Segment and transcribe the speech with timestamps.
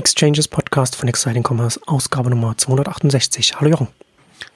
[0.00, 3.60] Exchanges Podcast von Exciting Commerce, Ausgabe Nummer 268.
[3.60, 3.88] Hallo Jochen.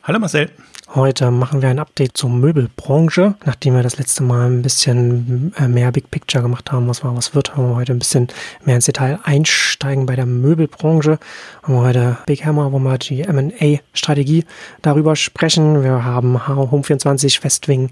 [0.07, 0.51] Hallo Marcel.
[0.95, 3.37] Heute machen wir ein Update zur Möbelbranche.
[3.47, 7.17] Nachdem wir das letzte Mal ein bisschen äh, mehr Big Picture gemacht haben, was war,
[7.17, 8.29] was wird, haben wir heute ein bisschen
[8.67, 11.19] mehr ins Detail einsteigen bei der Möbelbranche.
[11.63, 14.45] Haben wir heute Big Hammer, wo wir die M&A-Strategie
[14.83, 15.83] darüber sprechen.
[15.83, 17.89] Wir haben Home24, Westwing,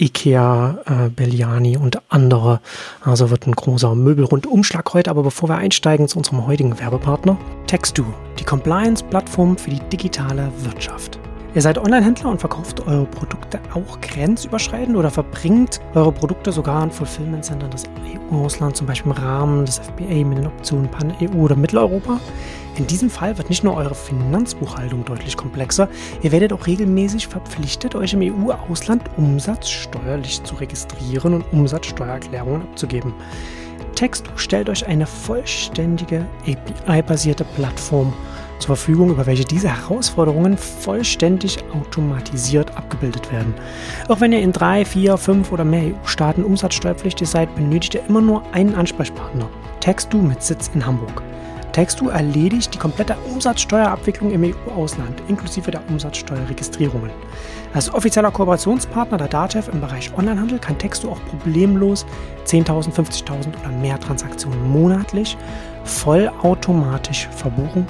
[0.00, 2.60] Ikea, äh, Belliani und andere.
[3.00, 5.08] Also wird ein großer Möbelrundumschlag heute.
[5.08, 8.04] Aber bevor wir einsteigen zu unserem heutigen Werbepartner, Textu,
[8.40, 11.20] die Compliance-Plattform für die digitale Wirtschaft.
[11.54, 16.90] Ihr seid Online-Händler und verkauft eure Produkte auch grenzüberschreitend oder verbringt eure Produkte sogar an
[16.90, 17.84] Fulfillment-Centern des
[18.32, 22.18] EU-Auslands, zum Beispiel im Rahmen des FBA mit den Optionen Pan-EU oder Mitteleuropa.
[22.74, 25.88] In diesem Fall wird nicht nur eure Finanzbuchhaltung deutlich komplexer,
[26.22, 33.14] ihr werdet auch regelmäßig verpflichtet, euch im EU-Ausland umsatzsteuerlich zu registrieren und Umsatzsteuererklärungen abzugeben.
[33.94, 38.12] Textu stellt euch eine vollständige API-basierte Plattform
[38.64, 43.52] zur Verfügung, über welche diese Herausforderungen vollständig automatisiert abgebildet werden.
[44.08, 48.22] Auch wenn ihr in drei, vier, fünf oder mehr EU-Staaten umsatzsteuerpflichtig seid, benötigt ihr immer
[48.22, 49.50] nur einen Ansprechpartner.
[49.80, 51.22] Textu mit Sitz in Hamburg.
[51.72, 57.10] Textu erledigt die komplette Umsatzsteuerabwicklung im EU-Ausland, inklusive der Umsatzsteuerregistrierungen.
[57.74, 62.06] Als offizieller Kooperationspartner der DATEV im Bereich Onlinehandel kann Textu auch problemlos
[62.46, 65.36] 10.000, 50.000 oder mehr Transaktionen monatlich
[65.84, 67.86] vollautomatisch verbuchen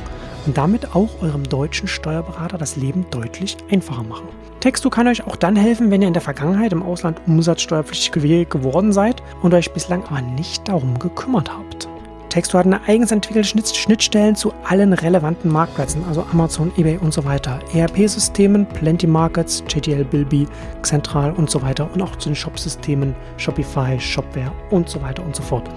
[0.46, 4.28] und damit auch eurem deutschen Steuerberater das Leben deutlich einfacher machen.
[4.60, 8.92] Textu kann euch auch dann helfen, wenn ihr in der Vergangenheit im Ausland umsatzsteuerpflichtig geworden
[8.92, 11.88] seid und euch bislang aber nicht darum gekümmert habt.
[12.34, 17.24] Textu hat eine eigens entwickelte Schnittstellen zu allen relevanten Marktplätzen, also Amazon, eBay und so
[17.24, 20.48] weiter, ERP-Systemen, Plenty Markets, JTL, Bilby,
[20.82, 25.36] Central und so weiter und auch zu den Shop-Systemen Shopify, Shopware und so weiter und
[25.36, 25.70] so fort.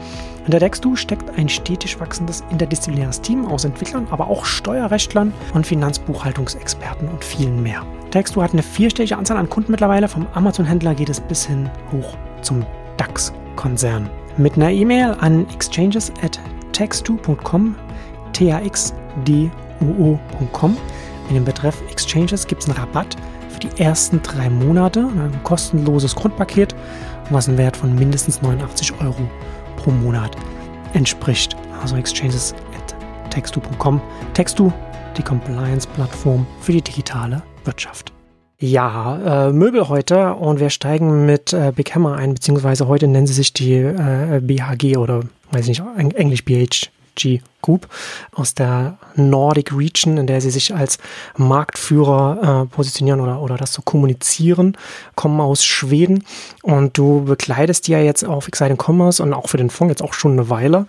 [0.47, 7.09] Hinter Textu steckt ein stetig wachsendes interdisziplinäres Team aus Entwicklern, aber auch Steuerrechtlern und Finanzbuchhaltungsexperten
[7.09, 7.85] und vielen mehr.
[8.11, 12.15] Textu hat eine vierstellige Anzahl an Kunden mittlerweile, vom Amazon-Händler geht es bis hin hoch
[12.43, 16.39] zum DAX-Konzern mit einer E-Mail an exchanges at
[16.71, 17.75] textu.com,
[18.31, 18.77] t-a-x-d-u-o.com.
[21.27, 23.17] In dem Betreff Exchanges gibt es einen Rabatt
[23.49, 26.73] für die ersten drei Monate ein kostenloses Grundpaket,
[27.31, 29.27] was einen Wert von mindestens 89 Euro
[29.87, 30.35] pro Monat
[30.93, 31.55] entspricht.
[31.81, 34.01] Also exchanges at textu.com.
[34.33, 34.71] Textu,
[35.17, 38.11] die Compliance-Plattform für die digitale Wirtschaft.
[38.59, 43.27] Ja, äh, Möbel heute und wir steigen mit äh, Big Hammer ein, beziehungsweise heute nennen
[43.27, 45.21] sie sich die äh, BHG oder
[45.51, 47.87] weiß ich nicht, Englisch BHG Group
[48.33, 50.97] aus der Nordic Region, in der sie sich als
[51.37, 54.77] Marktführer äh, positionieren oder, oder das so kommunizieren,
[55.15, 56.23] kommen aus Schweden.
[56.61, 60.03] Und du bekleidest die ja jetzt auf Exciting Commerce und auch für den Fonds jetzt
[60.03, 60.85] auch schon eine Weile.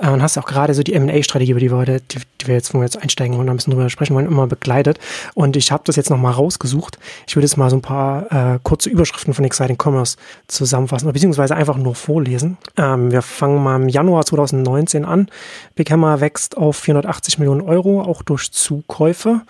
[0.00, 2.54] Äh, und hast auch gerade so die M&A-Strategie, über die wir heute, die, die, wir
[2.54, 4.98] jetzt, wo wir jetzt einsteigen und ein bisschen drüber sprechen wollen, immer begleitet.
[5.34, 6.98] Und ich habe das jetzt nochmal rausgesucht.
[7.26, 10.16] Ich würde jetzt mal so ein paar äh, kurze Überschriften von Exciting Commerce
[10.48, 12.58] zusammenfassen, beziehungsweise einfach nur vorlesen.
[12.76, 15.28] Ähm, wir fangen mal im Januar 2019 an.
[15.74, 19.42] Big Hammer wächst auf 480 Millionen Euro, auch durch Zukäufe.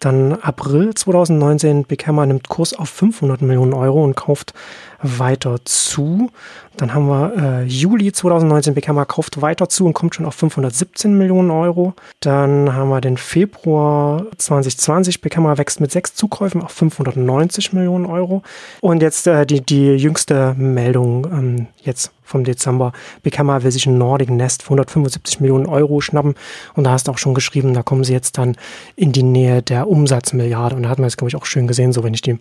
[0.00, 4.54] Dann April 2019, Big Hammer nimmt Kurs auf 500 Millionen Euro und kauft
[5.02, 6.30] weiter zu.
[6.76, 10.34] Dann haben wir äh, Juli 2019, Big Hammer kauft weiter zu und kommt schon auf
[10.34, 11.92] 517 Millionen Euro.
[12.20, 18.06] Dann haben wir den Februar 2020, Big Hammer wächst mit sechs Zukäufen auf 590 Millionen
[18.06, 18.42] Euro.
[18.80, 22.92] Und jetzt äh, die, die jüngste Meldung ähm, jetzt vom Dezember.
[23.22, 26.34] Big Hammer will sich ein Nordic Nest für 175 Millionen Euro schnappen.
[26.74, 28.56] Und da hast du auch schon geschrieben, da kommen sie jetzt dann
[28.96, 30.76] in die Nähe der Umsatzmilliarde.
[30.76, 32.38] Und da hat man jetzt, glaube ich, auch schön gesehen, so wenn ich die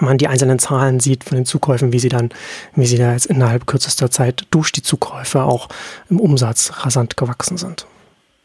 [0.00, 2.30] man die einzelnen Zahlen sieht von den Zukäufen, wie sie dann,
[2.74, 5.68] wie sie da jetzt innerhalb kürzester Zeit durch die Zukäufe auch
[6.08, 7.86] im Umsatz rasant gewachsen sind.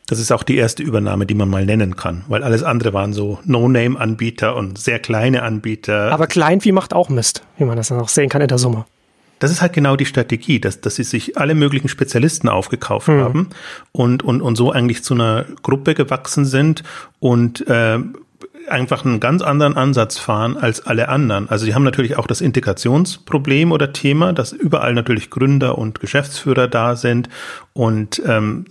[0.08, 3.12] Das ist auch die erste Übernahme, die man mal nennen kann, weil alles andere waren
[3.12, 6.12] so No-Name-Anbieter und sehr kleine Anbieter.
[6.12, 8.86] Aber Kleinvieh macht auch Mist, wie man das dann auch sehen kann in der Summe.
[9.40, 13.20] Das ist halt genau die Strategie, dass, dass sie sich alle möglichen Spezialisten aufgekauft mhm.
[13.20, 13.50] haben
[13.92, 16.84] und, und, und so eigentlich zu einer Gruppe gewachsen sind
[17.20, 18.00] und äh,
[18.68, 21.50] einfach einen ganz anderen Ansatz fahren als alle anderen.
[21.50, 26.68] Also sie haben natürlich auch das Integrationsproblem oder Thema, dass überall natürlich Gründer und Geschäftsführer
[26.68, 27.30] da sind
[27.74, 28.66] und ähm,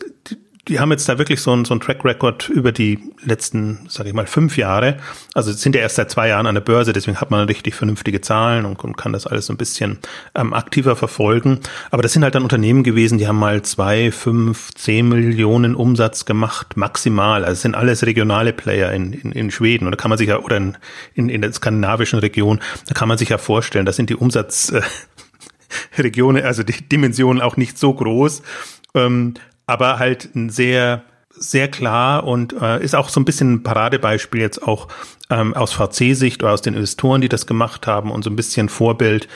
[0.69, 4.09] die haben jetzt da wirklich so ein, so ein Track Record über die letzten, sage
[4.09, 4.97] ich mal, fünf Jahre.
[5.33, 8.21] Also sind ja erst seit zwei Jahren an der Börse, deswegen hat man richtig vernünftige
[8.21, 9.99] Zahlen und, und kann das alles so ein bisschen
[10.35, 11.61] ähm, aktiver verfolgen.
[11.93, 16.25] Aber das sind halt dann Unternehmen gewesen, die haben mal zwei, fünf, zehn Millionen Umsatz
[16.25, 17.45] gemacht, maximal.
[17.45, 19.89] Also sind alles regionale Player in, in, in Schweden.
[19.89, 20.77] Da kann man sich ja, oder in,
[21.15, 22.59] in, in der skandinavischen Region,
[22.89, 27.57] da kann man sich ja vorstellen, da sind die Umsatzregionen, äh, also die Dimensionen auch
[27.57, 28.43] nicht so groß.
[28.95, 29.35] Ähm,
[29.67, 31.05] aber halt ein sehr
[31.39, 34.89] sehr klar und äh, ist auch so ein bisschen ein Paradebeispiel jetzt auch
[35.29, 38.71] ähm, aus VC-Sicht oder aus den Investoren, die das gemacht haben und so ein bisschen
[38.71, 39.29] Vorbild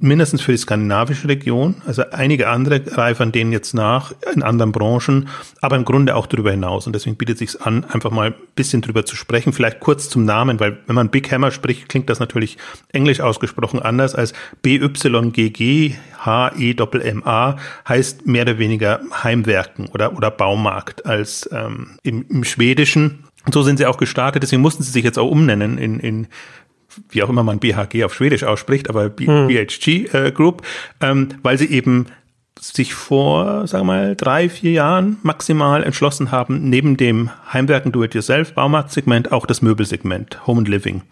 [0.00, 1.76] mindestens für die skandinavische Region.
[1.86, 5.28] Also einige andere reifern denen jetzt nach in anderen Branchen,
[5.60, 6.86] aber im Grunde auch darüber hinaus.
[6.86, 9.52] Und deswegen bietet sich an, einfach mal ein bisschen drüber zu sprechen.
[9.52, 12.58] Vielleicht kurz zum Namen, weil wenn man Big Hammer spricht, klingt das natürlich
[12.92, 14.32] englisch ausgesprochen anders als
[14.62, 15.94] BYGG
[16.24, 17.56] H-E-M-A
[17.88, 23.24] heißt mehr oder weniger Heimwerken oder, oder Baumarkt als ähm, im, im Schwedischen.
[23.44, 26.28] Und so sind sie auch gestartet, deswegen mussten sie sich jetzt auch umnennen in, in
[27.10, 29.48] wie auch immer man BHG auf Schwedisch ausspricht, aber B hm.
[29.48, 30.62] BHG äh, Group,
[31.00, 32.06] ähm, weil sie eben
[32.60, 38.54] sich vor, sagen wir mal, drei, vier Jahren maximal entschlossen haben, neben dem Heimwerken Do-it-yourself
[38.54, 41.02] Baumarktsegment auch das Möbelsegment Home and Living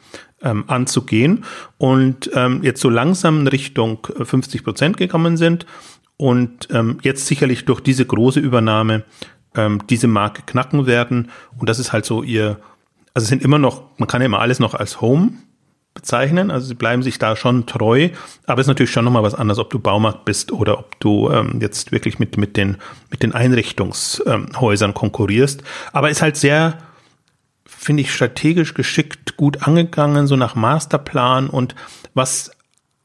[0.43, 1.45] ähm, anzugehen
[1.79, 5.67] und ähm, jetzt so langsam in Richtung 50 Prozent gekommen sind
[6.17, 9.05] und ähm, jetzt sicherlich durch diese große Übernahme
[9.55, 12.61] ähm, diese Marke knacken werden und das ist halt so ihr,
[13.15, 15.33] also es sind immer noch, man kann ja immer alles noch als Home
[15.95, 16.51] bezeichnen.
[16.51, 18.11] Also sie bleiben sich da schon treu,
[18.47, 21.31] aber es ist natürlich schon nochmal was anderes, ob du Baumarkt bist oder ob du
[21.31, 22.79] ähm, jetzt wirklich mit, mit, den,
[23.11, 25.63] mit den Einrichtungshäusern ähm, konkurrierst.
[25.93, 26.79] Aber ist halt sehr,
[27.65, 31.75] finde ich, strategisch geschickt, gut angegangen, so nach Masterplan und
[32.15, 32.51] was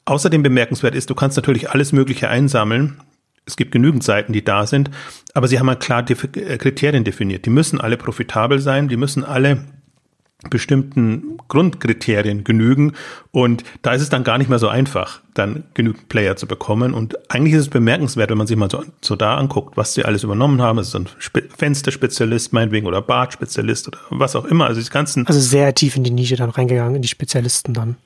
[0.06, 3.02] außerdem bemerkenswert ist, du kannst natürlich alles Mögliche einsammeln.
[3.46, 4.92] Es gibt genügend Seiten, die da sind,
[5.34, 7.46] aber sie haben halt klar äh, Kriterien definiert.
[7.46, 9.64] Die müssen alle profitabel sein, die müssen alle
[10.50, 12.94] bestimmten Grundkriterien genügen.
[13.32, 16.94] Und da ist es dann gar nicht mehr so einfach, dann genügend Player zu bekommen.
[16.94, 20.06] Und eigentlich ist es bemerkenswert, wenn man sich mal so, so da anguckt, was sie
[20.06, 20.78] alles übernommen haben.
[20.78, 24.68] Es ist ein Spe Fensterspezialist meinetwegen oder Bartspezialist oder was auch immer.
[24.68, 25.26] Also die ganzen.
[25.28, 27.98] Also sehr tief in die Nische dann reingegangen, in die Spezialisten dann.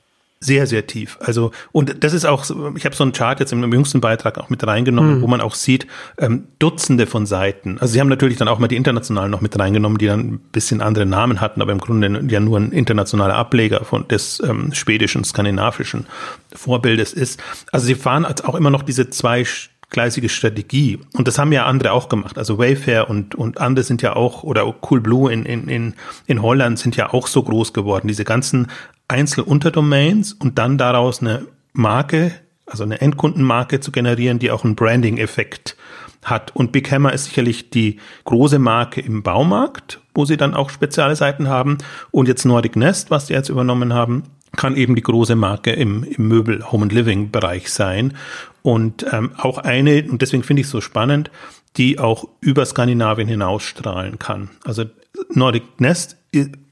[0.43, 1.19] Sehr, sehr tief.
[1.21, 2.43] Also, und das ist auch,
[2.75, 5.21] ich habe so einen Chart jetzt im jüngsten Beitrag auch mit reingenommen, mhm.
[5.21, 5.85] wo man auch sieht,
[6.17, 7.77] ähm, Dutzende von Seiten.
[7.77, 10.39] Also sie haben natürlich dann auch mal die internationalen noch mit reingenommen, die dann ein
[10.51, 14.73] bisschen andere Namen hatten, aber im Grunde ja nur ein internationaler Ableger von des ähm,
[14.73, 16.07] schwedischen, skandinavischen
[16.55, 17.39] Vorbildes ist.
[17.71, 19.45] Also sie fahren auch immer noch diese zwei
[19.91, 20.99] gleisige Strategie.
[21.13, 22.37] Und das haben ja andere auch gemacht.
[22.37, 25.93] Also Wayfair und, und andere sind ja auch, oder Coolblue in, in, in,
[26.25, 28.07] in Holland sind ja auch so groß geworden.
[28.07, 28.67] Diese ganzen
[29.07, 32.31] Einzelunterdomains und dann daraus eine Marke,
[32.65, 35.75] also eine Endkundenmarke zu generieren, die auch einen Branding-Effekt
[36.23, 36.55] hat.
[36.55, 41.17] Und Big Hammer ist sicherlich die große Marke im Baumarkt, wo sie dann auch spezielle
[41.17, 41.77] Seiten haben.
[42.11, 44.23] Und jetzt Nordic Nest, was sie jetzt übernommen haben,
[44.55, 48.13] kann eben die große Marke im, im Möbel Home and Living Bereich sein.
[48.63, 51.31] Und ähm, auch eine, und deswegen finde ich es so spannend,
[51.77, 54.49] die auch über Skandinavien hinausstrahlen kann.
[54.63, 54.85] Also
[55.29, 56.17] Nordic Nest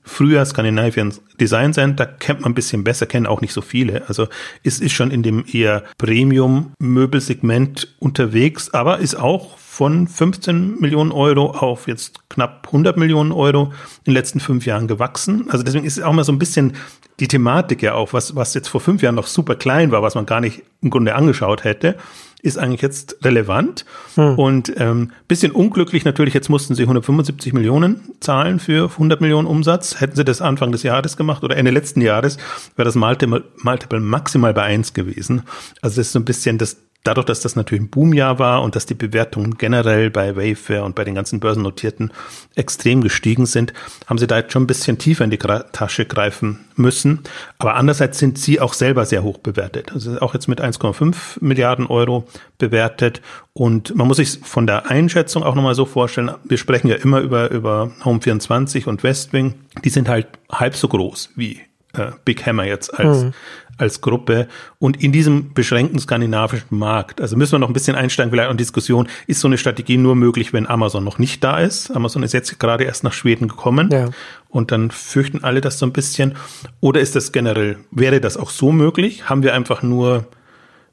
[0.10, 4.08] früher Scandinavian Design Center kennt man ein bisschen besser, kennen auch nicht so viele.
[4.08, 4.28] Also
[4.64, 11.52] es ist schon in dem eher Premium-Möbelsegment unterwegs, aber ist auch von 15 Millionen Euro
[11.52, 13.72] auf jetzt knapp 100 Millionen Euro
[14.04, 15.46] in den letzten fünf Jahren gewachsen.
[15.50, 16.74] Also deswegen ist auch mal so ein bisschen
[17.20, 20.16] die Thematik ja auch, was, was jetzt vor fünf Jahren noch super klein war, was
[20.16, 21.96] man gar nicht im Grunde angeschaut hätte
[22.42, 24.36] ist eigentlich jetzt relevant hm.
[24.36, 26.34] und ähm, bisschen unglücklich natürlich.
[26.34, 30.00] Jetzt mussten sie 175 Millionen zahlen für 100 Millionen Umsatz.
[30.00, 32.38] Hätten sie das Anfang des Jahres gemacht oder Ende letzten Jahres,
[32.76, 35.44] wäre das Multiple, Multiple maximal bei eins gewesen.
[35.82, 38.76] Also das ist so ein bisschen das dadurch, dass das natürlich ein Boomjahr war und
[38.76, 42.12] dass die Bewertungen generell bei Wayfair und bei den ganzen Börsennotierten
[42.56, 43.74] extrem gestiegen sind,
[44.08, 47.22] haben sie da jetzt schon ein bisschen tiefer in die Tasche greifen müssen.
[47.58, 49.92] Aber andererseits sind sie auch selber sehr hoch bewertet.
[49.94, 52.28] Also auch jetzt mit 1,5 Milliarden Euro
[52.58, 53.22] bewertet.
[53.54, 57.22] Und man muss sich von der Einschätzung auch nochmal so vorstellen, wir sprechen ja immer
[57.22, 59.56] über, über Home24 und Westwing.
[59.84, 61.62] Die sind halt halb so groß wie
[61.94, 63.34] äh, Big Hammer jetzt als, mhm
[63.80, 67.22] als Gruppe und in diesem beschränkten skandinavischen Markt.
[67.22, 70.16] Also müssen wir noch ein bisschen einsteigen, vielleicht in Diskussion, ist so eine Strategie nur
[70.16, 71.90] möglich, wenn Amazon noch nicht da ist.
[71.92, 74.10] Amazon ist jetzt gerade erst nach Schweden gekommen ja.
[74.50, 76.36] und dann fürchten alle das so ein bisschen.
[76.82, 79.30] Oder ist das generell, wäre das auch so möglich?
[79.30, 80.28] Haben wir einfach nur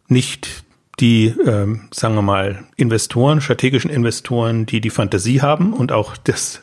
[0.08, 0.64] nicht
[1.00, 6.62] die, ähm, sagen wir mal, Investoren, strategischen Investoren, die die Fantasie haben und auch das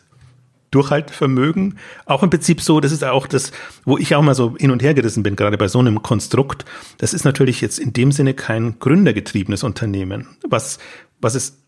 [0.73, 1.77] Durchhaltevermögen.
[2.05, 3.51] Auch im Prinzip so, das ist auch das,
[3.85, 6.65] wo ich auch mal so hin und her gerissen bin, gerade bei so einem Konstrukt.
[6.97, 10.27] Das ist natürlich jetzt in dem Sinne kein gründergetriebenes Unternehmen.
[10.47, 10.79] Was,
[11.21, 11.59] was ist,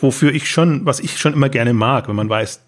[0.00, 2.60] wofür ich schon, was ich schon immer gerne mag, wenn man weiß,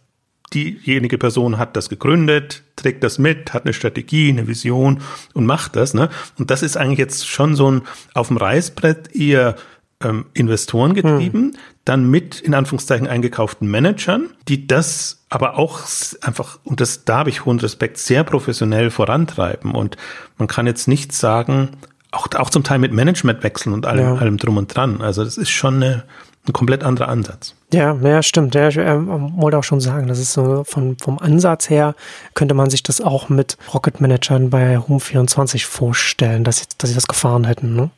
[0.53, 5.03] diejenige Person hat das gegründet, trägt das mit, hat eine Strategie, eine Vision
[5.35, 5.95] und macht das.
[5.95, 6.09] Ne?
[6.39, 7.83] Und das ist eigentlich jetzt schon so ein
[8.15, 9.57] auf dem Reißbrett eher
[10.03, 11.57] ähm, Investoren getrieben, hm.
[11.85, 15.81] dann mit in Anführungszeichen eingekauften Managern, die das aber auch
[16.23, 19.75] einfach, und das, da habe ich hohen Respekt, sehr professionell vorantreiben.
[19.75, 19.97] Und
[20.39, 21.71] man kann jetzt nicht sagen,
[22.11, 24.15] auch, auch zum Teil mit Managementwechseln und allem, ja.
[24.15, 25.01] allem drum und dran.
[25.03, 26.05] Also das ist schon eine,
[26.47, 27.55] ein komplett anderer Ansatz.
[27.73, 28.55] Ja, ja, stimmt.
[28.55, 31.95] Ja, ich äh, wollte auch schon sagen, das ist so von, vom Ansatz her
[32.33, 36.89] könnte man sich das auch mit Rocket Managern bei Home 24 vorstellen, dass sie, dass
[36.89, 37.91] sie das gefahren hätten, ne?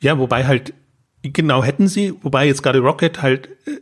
[0.00, 0.74] Ja, wobei halt,
[1.32, 3.80] genau hätten sie, wobei jetzt gerade Rocket halt äh,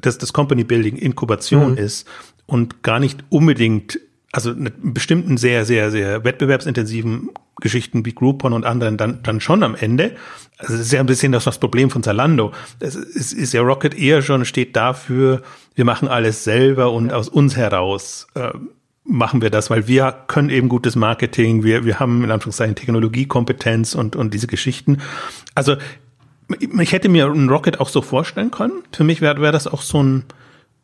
[0.00, 1.78] das, das Company Building Inkubation mhm.
[1.78, 2.08] ist
[2.46, 3.98] und gar nicht unbedingt
[4.32, 7.30] also mit bestimmten sehr, sehr, sehr wettbewerbsintensiven
[7.60, 10.16] Geschichten wie Groupon und anderen dann, dann schon am Ende.
[10.56, 12.52] Also das ist ja ein bisschen das, das Problem von Zalando.
[12.78, 15.42] Es ist, ist ja Rocket eher schon, steht dafür,
[15.74, 18.50] wir machen alles selber und aus uns heraus äh,
[19.04, 23.96] machen wir das, weil wir können eben gutes Marketing, wir, wir haben in Anführungszeichen Technologiekompetenz
[23.96, 24.98] und, und diese Geschichten.
[25.56, 25.76] Also
[26.58, 28.82] ich hätte mir einen Rocket auch so vorstellen können.
[28.92, 30.24] Für mich wäre wär das auch so ein,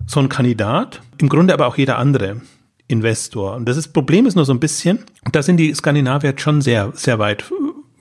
[0.06, 1.00] so ein Kandidat.
[1.18, 2.40] Im Grunde aber auch jeder andere.
[2.88, 3.56] Investor.
[3.56, 5.00] Und das ist, Problem ist nur so ein bisschen,
[5.32, 7.42] da sind die Skandinavier schon sehr, sehr weit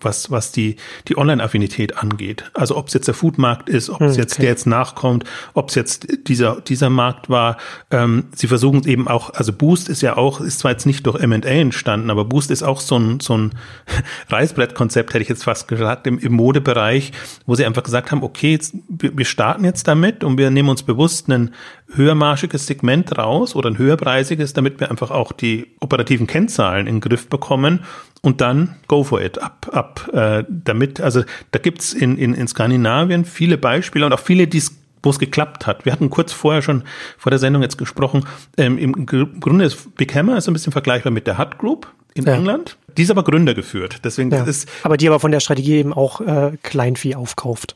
[0.06, 2.50] was, was die, die Online-Affinität angeht.
[2.54, 4.22] Also ob es jetzt der Foodmarkt ist, ob es okay.
[4.22, 7.58] jetzt der jetzt nachkommt, ob es jetzt dieser, dieser Markt war.
[7.92, 11.06] Ähm, sie versuchen es eben auch, also Boost ist ja auch, ist zwar jetzt nicht
[11.06, 13.52] durch M&A entstanden, aber Boost ist auch so ein, so ein
[14.30, 17.12] Reißbrettkonzept, hätte ich jetzt fast gesagt, im, im Modebereich,
[17.46, 20.84] wo sie einfach gesagt haben, okay, jetzt, wir starten jetzt damit und wir nehmen uns
[20.84, 21.54] bewusst ein
[21.94, 27.02] höhermarschiges Segment raus oder ein höherpreisiges, damit wir einfach auch die operativen Kennzahlen in den
[27.02, 27.82] Griff bekommen
[28.26, 31.00] und dann go for it, ab, ab äh, damit.
[31.00, 34.64] Also da gibt's in, in, in Skandinavien viele Beispiele und auch viele, die
[35.04, 35.86] wo es geklappt hat.
[35.86, 36.84] Wir hatten kurz vorher schon
[37.20, 38.26] vor der Sendung jetzt gesprochen.
[38.58, 42.26] Ähm, Im Grunde ist Big Hammer ist ein bisschen vergleichbar mit der Hut Group in
[42.26, 42.34] ja.
[42.34, 42.78] England.
[42.98, 44.00] Die ist aber Gründer geführt.
[44.04, 44.44] Deswegen ja.
[44.44, 47.76] ist aber die aber von der Strategie eben auch äh, Kleinvieh aufkauft.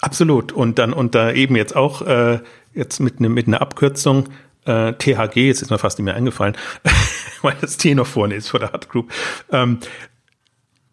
[0.00, 0.50] Absolut.
[0.50, 2.40] Und dann und da eben jetzt auch äh,
[2.74, 4.24] jetzt mit, ne, mit einer Abkürzung
[4.68, 6.56] äh, THG, jetzt ist mir fast nicht mehr eingefallen,
[7.42, 9.10] weil das T noch vorne ist vor der Hut Group.
[9.50, 9.78] Ähm,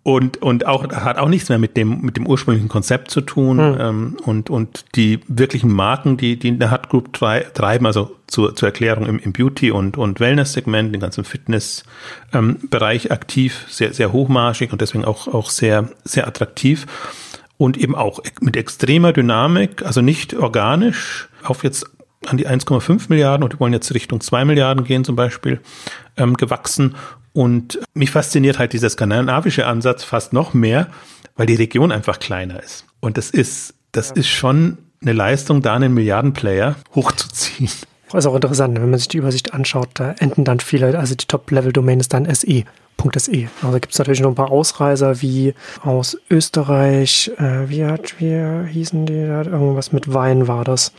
[0.07, 3.57] und, und auch hat auch nichts mehr mit dem, mit dem ursprünglichen Konzept zu tun.
[3.57, 3.77] Hm.
[3.79, 8.55] Ähm, und, und die wirklichen Marken, die, die in der Hut Group treiben, also zur,
[8.55, 14.13] zur Erklärung im, im Beauty- und, und Wellness-Segment, den ganzen Fitness-Bereich ähm, aktiv, sehr, sehr
[14.13, 16.85] hochmarschig und deswegen auch, auch sehr, sehr attraktiv.
[17.57, 21.94] Und eben auch mit extremer Dynamik, also nicht organisch, auf jetzt
[22.27, 25.59] an die 1,5 Milliarden und die wollen jetzt Richtung 2 Milliarden gehen zum Beispiel,
[26.17, 26.95] ähm, gewachsen.
[27.33, 30.87] Und mich fasziniert halt dieser skandinavische Ansatz fast noch mehr,
[31.35, 32.85] weil die Region einfach kleiner ist.
[33.01, 34.15] Und das ist, das ja.
[34.15, 37.69] ist schon eine Leistung, da einen Milliardenplayer hochzuziehen.
[38.11, 41.15] Das ist auch interessant, wenn man sich die Übersicht anschaut, da enden dann viele, also
[41.15, 42.63] die Top-Level-Domain ist dann SE.
[43.17, 43.49] .se.
[43.61, 45.53] Also gibt es natürlich noch ein paar Ausreißer wie
[45.83, 50.91] aus Österreich, äh, wie hat, wie hießen die, irgendwas mit Wein war das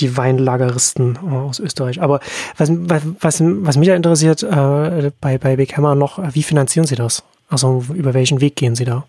[0.00, 2.02] die Weinlageristen äh, aus Österreich.
[2.02, 2.20] Aber
[2.56, 6.96] was, was, was mich da interessiert äh, bei, bei Big Hammer noch, wie finanzieren Sie
[6.96, 7.22] das?
[7.48, 9.04] Also über welchen Weg gehen Sie da?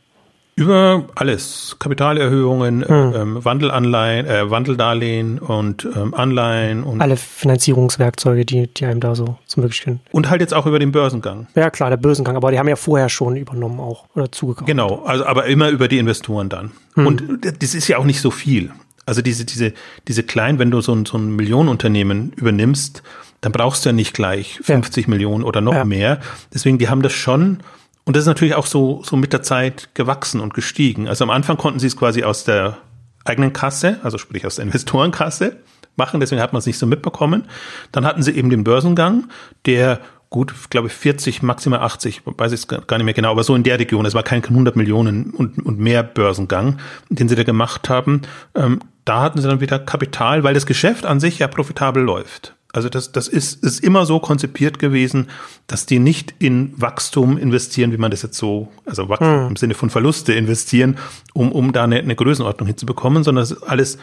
[0.55, 1.77] Über alles.
[1.79, 3.13] Kapitalerhöhungen, hm.
[3.15, 6.99] ähm, Wandelanleihen, äh, Wandeldarlehen und ähm, Anleihen und.
[6.99, 10.01] Alle Finanzierungswerkzeuge, die, die einem da so zum Möglichen.
[10.11, 11.47] Und halt jetzt auch über den Börsengang.
[11.55, 14.67] Ja, klar, der Börsengang, aber die haben ja vorher schon übernommen auch oder zugekauft.
[14.67, 16.71] Genau, also aber immer über die Investoren dann.
[16.95, 17.07] Hm.
[17.07, 17.23] Und
[17.59, 18.71] das ist ja auch nicht so viel.
[19.11, 19.73] Also diese, diese,
[20.07, 23.03] diese kleinen, wenn du so ein, so ein Millionenunternehmen übernimmst,
[23.41, 25.09] dann brauchst du ja nicht gleich 50 ja.
[25.09, 25.83] Millionen oder noch ja.
[25.83, 26.21] mehr.
[26.53, 27.57] Deswegen, die haben das schon,
[28.05, 31.09] und das ist natürlich auch so, so mit der Zeit gewachsen und gestiegen.
[31.09, 32.77] Also am Anfang konnten sie es quasi aus der
[33.25, 35.57] eigenen Kasse, also sprich aus der Investorenkasse
[35.97, 37.49] machen, deswegen hat man es nicht so mitbekommen.
[37.91, 39.27] Dann hatten sie eben den Börsengang,
[39.65, 39.99] der
[40.31, 43.63] gut, glaube ich, 40, maximal 80, weiß ich gar nicht mehr genau, aber so in
[43.63, 44.05] der Region.
[44.05, 48.21] Es war kein 100 Millionen und, und mehr Börsengang, den sie da gemacht haben.
[48.55, 52.55] Ähm, da hatten sie dann wieder Kapital, weil das Geschäft an sich ja profitabel läuft.
[52.71, 55.27] Also das, das ist, ist immer so konzipiert gewesen,
[55.67, 59.47] dass die nicht in Wachstum investieren, wie man das jetzt so, also Wachstum hm.
[59.49, 60.97] im Sinne von Verluste investieren,
[61.33, 63.97] um, um da eine, eine Größenordnung hinzubekommen, sondern es ist alles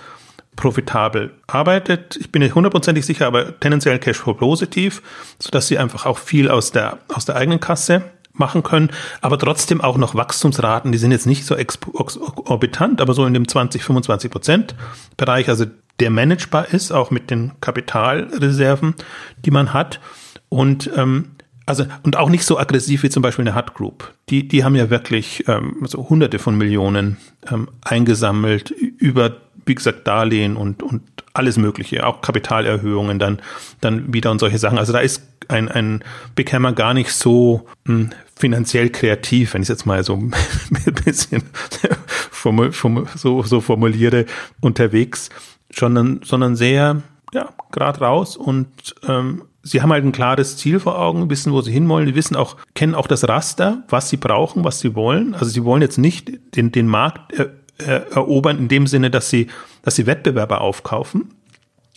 [0.58, 2.16] profitabel arbeitet.
[2.20, 5.02] Ich bin nicht hundertprozentig sicher, aber tendenziell Cashflow positiv,
[5.38, 9.80] sodass sie einfach auch viel aus der, aus der eigenen Kasse machen können, aber trotzdem
[9.80, 14.30] auch noch Wachstumsraten, die sind jetzt nicht so exorbitant, aber so in dem 20, 25
[14.30, 14.74] Prozent
[15.16, 15.64] Bereich, also
[16.00, 18.94] der managebar ist, auch mit den Kapitalreserven,
[19.44, 20.00] die man hat.
[20.48, 21.30] Und ähm,
[21.66, 24.12] also und auch nicht so aggressiv wie zum Beispiel eine Hut Group.
[24.30, 27.18] Die, die haben ja wirklich ähm, so Hunderte von Millionen
[27.50, 29.36] ähm, eingesammelt über
[29.68, 31.02] wie gesagt, Darlehen und, und
[31.34, 33.40] alles Mögliche, auch Kapitalerhöhungen dann,
[33.80, 34.78] dann wieder und solche Sachen.
[34.78, 36.02] Also da ist ein, ein
[36.34, 40.14] Big Hammer gar nicht so mh, hm, finanziell kreativ, wenn ich es jetzt mal so
[40.16, 40.32] ein
[41.04, 41.42] bisschen
[43.14, 44.26] so, so formuliere,
[44.60, 45.30] unterwegs,
[45.72, 50.98] sondern, sondern sehr, ja, gerade raus und ähm, sie haben halt ein klares Ziel vor
[50.98, 54.64] Augen, wissen, wo sie hinwollen, die wissen auch, kennen auch das Raster, was sie brauchen,
[54.64, 55.34] was sie wollen.
[55.34, 57.32] Also sie wollen jetzt nicht den, den Markt
[57.78, 59.48] er, erobern in dem Sinne, dass sie
[59.82, 61.34] dass sie Wettbewerber aufkaufen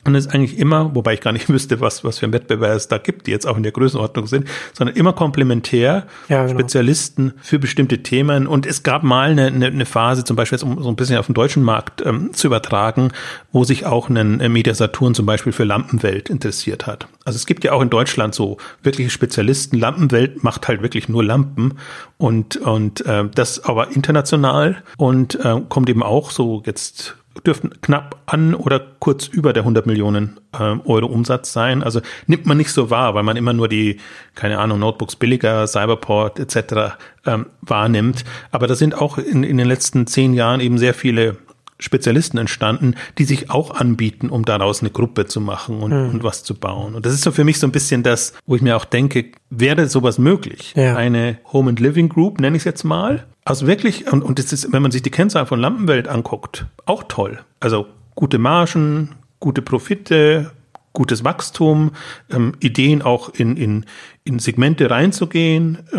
[0.03, 2.75] und es ist eigentlich immer, wobei ich gar nicht wüsste, was, was für ein Wettbewerb
[2.75, 6.60] es da gibt, die jetzt auch in der Größenordnung sind, sondern immer komplementär, ja, genau.
[6.60, 8.48] Spezialisten für bestimmte Themen.
[8.48, 11.17] Und es gab mal eine, eine, eine Phase, zum Beispiel jetzt, um so ein bisschen
[11.17, 13.12] auf den deutschen Markt ähm, zu übertragen,
[13.51, 17.08] wo sich auch ein äh, Media Saturn zum Beispiel für Lampenwelt interessiert hat.
[17.24, 19.77] Also es gibt ja auch in Deutschland so wirkliche Spezialisten.
[19.77, 21.75] Lampenwelt macht halt wirklich nur Lampen
[22.17, 28.21] und, und äh, das aber international und äh, kommt eben auch so jetzt dürften knapp
[28.25, 31.81] an oder kurz über der 100 Millionen äh, Euro Umsatz sein.
[31.83, 34.00] Also nimmt man nicht so wahr, weil man immer nur die,
[34.35, 36.95] keine Ahnung, Notebooks billiger, Cyberport etc.
[37.25, 38.25] Ähm, wahrnimmt.
[38.51, 41.38] Aber da sind auch in, in den letzten zehn Jahren eben sehr viele
[41.81, 46.09] Spezialisten entstanden, die sich auch anbieten, um daraus eine Gruppe zu machen und, mhm.
[46.11, 46.95] und was zu bauen.
[46.95, 49.31] Und das ist so für mich so ein bisschen das, wo ich mir auch denke,
[49.50, 50.73] wäre sowas möglich?
[50.75, 50.95] Ja.
[50.95, 53.25] Eine Home and Living Group, nenne ich es jetzt mal.
[53.43, 57.03] Also wirklich, und, und das ist, wenn man sich die Kennzahlen von Lampenwelt anguckt, auch
[57.07, 57.39] toll.
[57.59, 60.51] Also gute Margen, gute Profite,
[60.93, 61.91] gutes Wachstum,
[62.29, 63.85] ähm, Ideen auch in, in,
[64.23, 65.97] in Segmente reinzugehen, äh,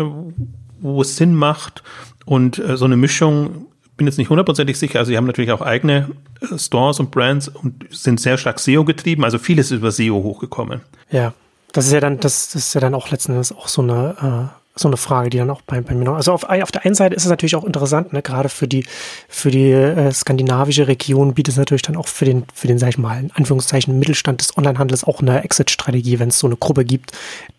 [0.79, 1.83] wo es Sinn macht.
[2.25, 3.65] Und äh, so eine Mischung
[4.03, 4.99] bin jetzt nicht hundertprozentig sicher.
[4.99, 6.09] Also sie haben natürlich auch eigene
[6.41, 9.23] äh, Stores und Brands und sind sehr stark SEO getrieben.
[9.23, 10.81] Also vieles ist über SEO hochgekommen.
[11.09, 11.33] Ja,
[11.71, 14.49] das ist ja dann, das, das ist ja dann auch letzten Endes auch so eine
[14.51, 16.15] äh so eine Frage, die dann auch bei, bei mir noch.
[16.15, 18.85] Also auf, auf der einen Seite ist es natürlich auch interessant, ne, gerade für die
[19.29, 22.89] für die äh, skandinavische Region bietet es natürlich dann auch für den für den sag
[22.89, 26.85] ich mal in Anführungszeichen Mittelstand des Onlinehandels auch eine Exit-Strategie, wenn es so eine Gruppe
[26.85, 27.11] gibt,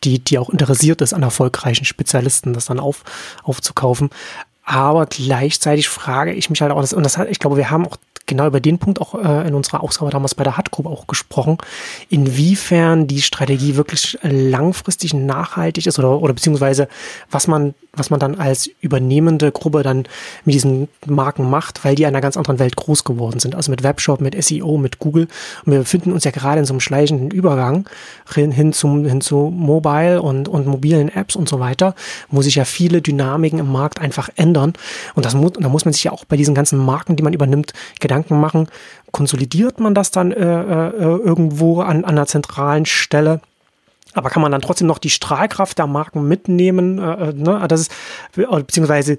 [0.03, 3.05] die die auch interessiert ist an erfolgreichen Spezialisten, das dann auf
[3.45, 4.11] aufzukaufen.
[4.65, 8.47] Aber gleichzeitig frage ich mich halt auch, und das ich glaube, wir haben auch genau
[8.47, 11.59] über den Punkt auch äh, in unserer Ausgabe damals bei der Hut auch gesprochen,
[12.09, 16.89] inwiefern die Strategie wirklich langfristig nachhaltig ist oder, oder beziehungsweise
[17.31, 20.05] was man, was man dann als übernehmende Gruppe dann
[20.45, 23.55] mit diesen Marken macht, weil die in einer ganz anderen Welt groß geworden sind.
[23.55, 25.29] Also mit Webshop, mit SEO, mit Google.
[25.65, 27.89] Und wir befinden uns ja gerade in so einem schleichenden Übergang
[28.33, 31.95] hin, hin, zum, hin zu Mobile und, und mobilen Apps und so weiter,
[32.31, 34.73] wo sich ja viele Dynamiken im Markt einfach ändern.
[35.15, 37.33] Und das muss, da muss man sich ja auch bei diesen ganzen Marken, die man
[37.33, 38.69] übernimmt, Gedanken machen,
[39.13, 43.41] konsolidiert man das dann äh, äh, irgendwo an, an einer zentralen Stelle?
[44.15, 46.99] Aber kann man dann trotzdem noch die Strahlkraft der Marken mitnehmen?
[46.99, 47.65] Äh, äh ne?
[47.69, 47.93] Das ist,
[48.35, 49.17] beziehungsweise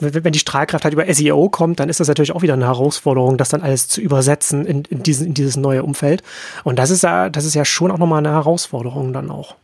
[0.00, 3.36] wenn die Strahlkraft halt über SEO kommt, dann ist das natürlich auch wieder eine Herausforderung,
[3.36, 6.22] das dann alles zu übersetzen in, in, diesen, in dieses neue Umfeld.
[6.62, 9.56] Und das ist ja, das ist ja schon auch nochmal eine Herausforderung dann auch.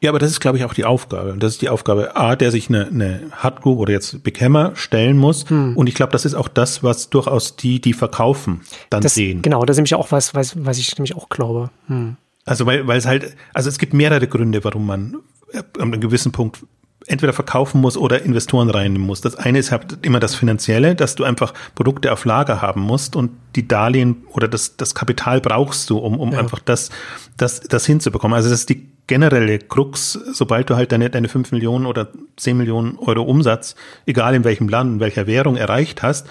[0.00, 1.32] Ja, aber das ist, glaube ich, auch die Aufgabe.
[1.32, 4.40] Und das ist die Aufgabe A, der sich eine, eine Hard Group oder jetzt Big
[4.40, 5.48] Hammer stellen muss.
[5.50, 5.76] Hm.
[5.76, 9.42] Und ich glaube, das ist auch das, was durchaus die, die verkaufen, dann das, sehen.
[9.42, 11.70] Genau, das ist nämlich auch was, was, was ich nämlich auch glaube.
[11.88, 12.16] Hm.
[12.48, 15.16] Also, weil, weil es halt, also es gibt mehrere Gründe, warum man
[15.54, 16.64] an einem gewissen Punkt
[17.06, 19.20] entweder verkaufen muss oder Investoren reinnehmen muss.
[19.20, 23.16] Das eine ist halt immer das Finanzielle, dass du einfach Produkte auf Lager haben musst
[23.16, 26.38] und die Darlehen oder das, das Kapital brauchst du, um, um ja.
[26.38, 26.90] einfach das,
[27.36, 28.34] das, das hinzubekommen.
[28.34, 32.56] Also das ist die generelle Krux, sobald du halt deine, deine 5 Millionen oder 10
[32.56, 36.26] Millionen Euro Umsatz, egal in welchem Land, in welcher Währung erreicht hast,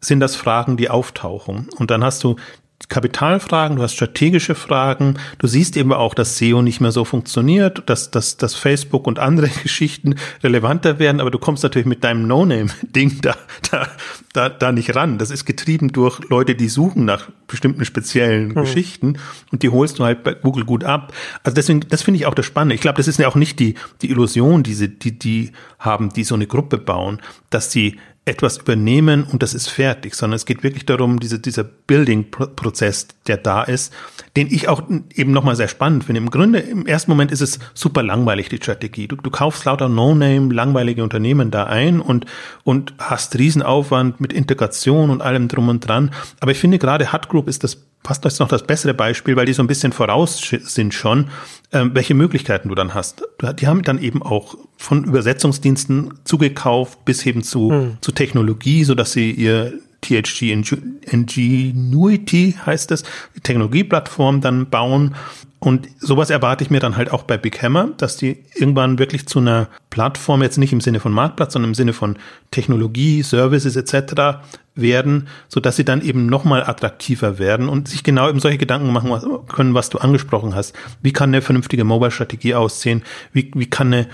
[0.00, 1.68] sind das Fragen, die auftauchen.
[1.78, 2.36] Und dann hast du
[2.88, 7.82] Kapitalfragen, du hast strategische Fragen, du siehst eben auch, dass SEO nicht mehr so funktioniert,
[7.86, 12.26] dass, dass, dass Facebook und andere Geschichten relevanter werden, aber du kommst natürlich mit deinem
[12.26, 13.36] No-Name-Ding da,
[13.70, 13.88] da,
[14.32, 15.18] da, da nicht ran.
[15.18, 18.54] Das ist getrieben durch Leute, die suchen nach bestimmten speziellen mhm.
[18.54, 19.18] Geschichten
[19.50, 21.12] und die holst du halt bei Google gut ab.
[21.42, 22.74] Also deswegen, das finde ich auch das Spannende.
[22.74, 26.10] Ich glaube, das ist ja auch nicht die, die Illusion, die sie, die, die haben,
[26.10, 30.46] die so eine Gruppe bauen, dass sie etwas übernehmen und das ist fertig, sondern es
[30.46, 33.92] geht wirklich darum, diese, dieser Building-Prozess, der da ist,
[34.36, 34.82] den ich auch
[35.14, 36.22] eben nochmal sehr spannend finde.
[36.22, 39.08] Im Grunde, im ersten Moment ist es super langweilig, die Strategie.
[39.08, 42.24] Du, du kaufst lauter No-Name, langweilige Unternehmen da ein und,
[42.64, 46.10] und hast Riesenaufwand mit Integration und allem drum und dran.
[46.40, 49.46] Aber ich finde gerade Hut Group ist das fast ist noch das bessere Beispiel, weil
[49.46, 51.28] die so ein bisschen voraus sind schon,
[51.72, 53.22] ähm, welche Möglichkeiten du dann hast.
[53.58, 57.96] Die haben dann eben auch von Übersetzungsdiensten zugekauft bis eben zu, hm.
[58.00, 59.72] zu Technologie, so dass sie ihr
[60.04, 60.52] THG
[61.10, 63.04] Ingenuity heißt es,
[63.42, 65.14] Technologieplattform dann bauen.
[65.58, 69.26] Und sowas erwarte ich mir dann halt auch bei Big Hammer, dass die irgendwann wirklich
[69.26, 72.16] zu einer Plattform, jetzt nicht im Sinne von Marktplatz, sondern im Sinne von
[72.50, 74.44] Technologie, Services etc.
[74.74, 78.92] werden, so dass sie dann eben nochmal attraktiver werden und sich genau eben solche Gedanken
[78.92, 79.10] machen
[79.48, 80.74] können, was du angesprochen hast.
[81.00, 83.02] Wie kann eine vernünftige Mobile-Strategie aussehen?
[83.32, 84.08] Wie, wie kann eine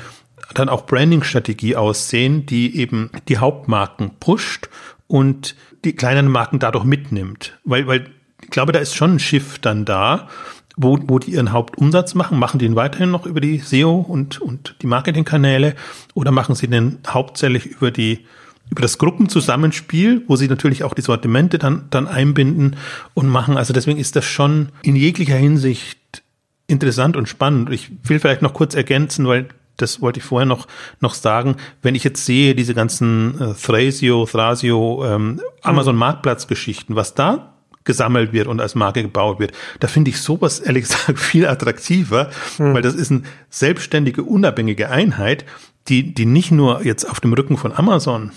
[0.55, 4.69] dann auch Branding-Strategie aussehen, die eben die Hauptmarken pusht
[5.09, 7.59] und die kleinen Marken dadurch mitnimmt.
[7.65, 8.07] Weil, weil
[8.43, 10.29] ich glaube, da ist schon ein Schiff dann da,
[10.77, 12.39] wo, wo die ihren Hauptumsatz machen.
[12.39, 15.75] Machen die ihn weiterhin noch über die SEO und, und die Marketingkanäle
[16.15, 18.25] oder machen sie den hauptsächlich über die
[18.71, 22.77] über das Gruppenzusammenspiel, wo sie natürlich auch die Sortimente dann, dann einbinden
[23.15, 23.57] und machen.
[23.57, 26.23] Also deswegen ist das schon in jeglicher Hinsicht
[26.69, 27.71] interessant und spannend.
[27.71, 29.49] Ich will vielleicht noch kurz ergänzen, weil
[29.81, 30.67] das wollte ich vorher noch,
[31.01, 31.57] noch sagen.
[31.83, 38.33] Wenn ich jetzt sehe, diese ganzen äh, Thrasio, Thrasio, ähm, Amazon Marktplatzgeschichten, was da gesammelt
[38.33, 39.53] wird und als Marke gebaut wird.
[39.81, 42.75] Da finde ich sowas ehrlich gesagt viel attraktiver, mhm.
[42.75, 45.45] weil das ist eine selbstständige, unabhängige Einheit,
[45.89, 48.33] die, die nicht nur jetzt auf dem Rücken von Amazon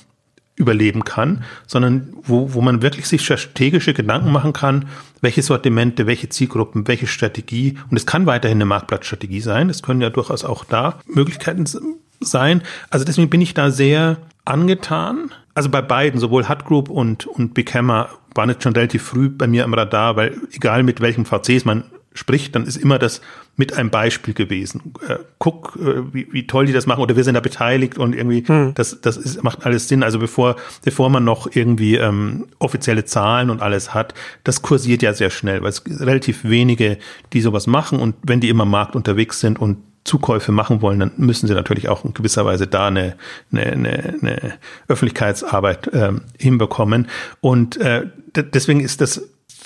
[0.55, 4.85] überleben kann, sondern wo, wo man wirklich sich strategische Gedanken machen kann,
[5.21, 7.77] welche Sortimente, welche Zielgruppen, welche Strategie.
[7.89, 9.69] Und es kann weiterhin eine Marktplatzstrategie sein.
[9.69, 11.65] Es können ja durchaus auch da Möglichkeiten
[12.19, 12.61] sein.
[12.89, 15.31] Also deswegen bin ich da sehr angetan.
[15.55, 19.29] Also bei beiden, sowohl Hut Group und, und Big Hammer, waren jetzt schon relativ früh
[19.29, 23.21] bei mir am Radar, weil egal mit welchen VCs man spricht, dann ist immer das
[23.55, 24.93] mit einem Beispiel gewesen.
[25.07, 28.15] Äh, guck, äh, wie, wie toll die das machen oder wir sind da beteiligt und
[28.15, 28.73] irgendwie hm.
[28.73, 30.03] das das ist, macht alles Sinn.
[30.03, 34.13] Also bevor bevor man noch irgendwie ähm, offizielle Zahlen und alles hat,
[34.43, 36.97] das kursiert ja sehr schnell, weil es relativ wenige,
[37.33, 40.99] die sowas machen und wenn die immer am Markt unterwegs sind und Zukäufe machen wollen,
[40.99, 43.15] dann müssen sie natürlich auch in gewisser Weise da eine,
[43.51, 44.53] eine, eine, eine
[44.87, 47.07] Öffentlichkeitsarbeit ähm, hinbekommen.
[47.39, 49.21] Und äh, deswegen ist das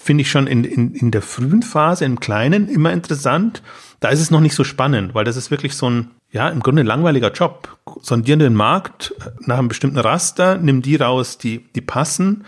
[0.08, 3.62] finde ich schon in, in, in der frühen Phase, im Kleinen, immer interessant.
[4.00, 6.62] Da ist es noch nicht so spannend, weil das ist wirklich so ein, ja, im
[6.62, 7.78] Grunde langweiliger Job.
[8.02, 12.46] Sondieren den Markt nach einem bestimmten Raster, nimm die raus, die, die passen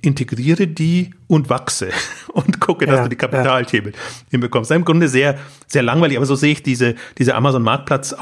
[0.00, 1.88] integriere die und wachse
[2.32, 3.98] und gucke, dass ja, du die Kapitalthemen ja.
[4.30, 4.70] hinbekommst.
[4.70, 8.14] Im Grunde sehr, sehr langweilig, aber so sehe ich diese, diese Amazon Marktplatz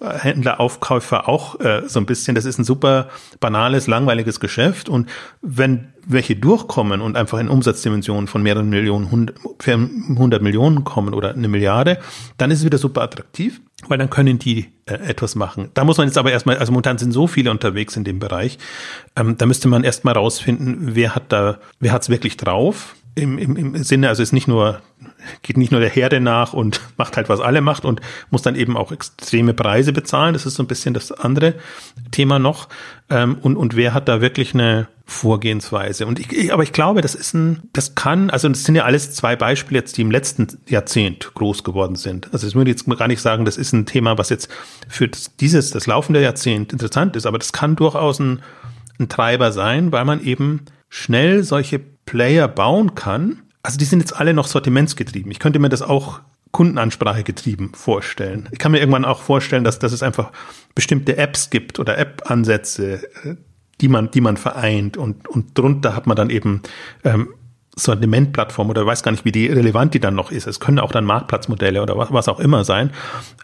[0.00, 2.34] Händler Aufkäufer auch äh, so ein bisschen.
[2.34, 3.08] Das ist ein super
[3.40, 5.08] banales, langweiliges Geschäft und
[5.42, 9.32] wenn welche durchkommen und einfach in Umsatzdimensionen von mehreren Millionen,
[9.66, 11.98] 100 Millionen kommen oder eine Milliarde,
[12.38, 15.70] dann ist es wieder super attraktiv weil dann können die äh, etwas machen.
[15.74, 18.58] Da muss man jetzt aber erstmal, also momentan sind so viele unterwegs in dem Bereich,
[19.16, 22.96] ähm, da müsste man erstmal rausfinden, wer hat da, wer hat's wirklich drauf.
[23.16, 24.82] Im, im, im Sinne, also ist nicht nur,
[25.42, 28.00] geht nicht nur der Herde nach und macht halt, was alle macht und
[28.30, 30.34] muss dann eben auch extreme Preise bezahlen.
[30.34, 31.54] Das ist so ein bisschen das andere
[32.12, 32.68] Thema noch.
[33.10, 36.04] Ähm, und, und wer hat da wirklich eine, Vorgehensweise.
[36.04, 39.12] Und ich, aber ich glaube, das ist ein, das kann, also das sind ja alles
[39.12, 42.26] zwei Beispiele jetzt, die im letzten Jahrzehnt groß geworden sind.
[42.32, 44.48] Also das würde ich jetzt gar nicht sagen, das ist ein Thema, was jetzt
[44.88, 48.42] für dieses, das laufende Jahrzehnt interessant ist, aber das kann durchaus ein,
[48.98, 53.42] ein Treiber sein, weil man eben schnell solche Player bauen kann.
[53.62, 55.30] Also die sind jetzt alle noch sortimentsgetrieben.
[55.30, 56.20] Ich könnte mir das auch
[56.52, 58.48] Kundenansprache getrieben vorstellen.
[58.52, 60.32] Ich kann mir irgendwann auch vorstellen, dass, dass es einfach
[60.74, 63.36] bestimmte Apps gibt oder App-Ansätze, äh,
[63.80, 66.62] die man, die man vereint und, und drunter hat man dann eben
[67.04, 67.34] ähm,
[67.78, 70.46] Sortimentplattform oder weiß gar nicht, wie die relevant die dann noch ist.
[70.46, 72.90] Es können auch dann Marktplatzmodelle oder was, was auch immer sein.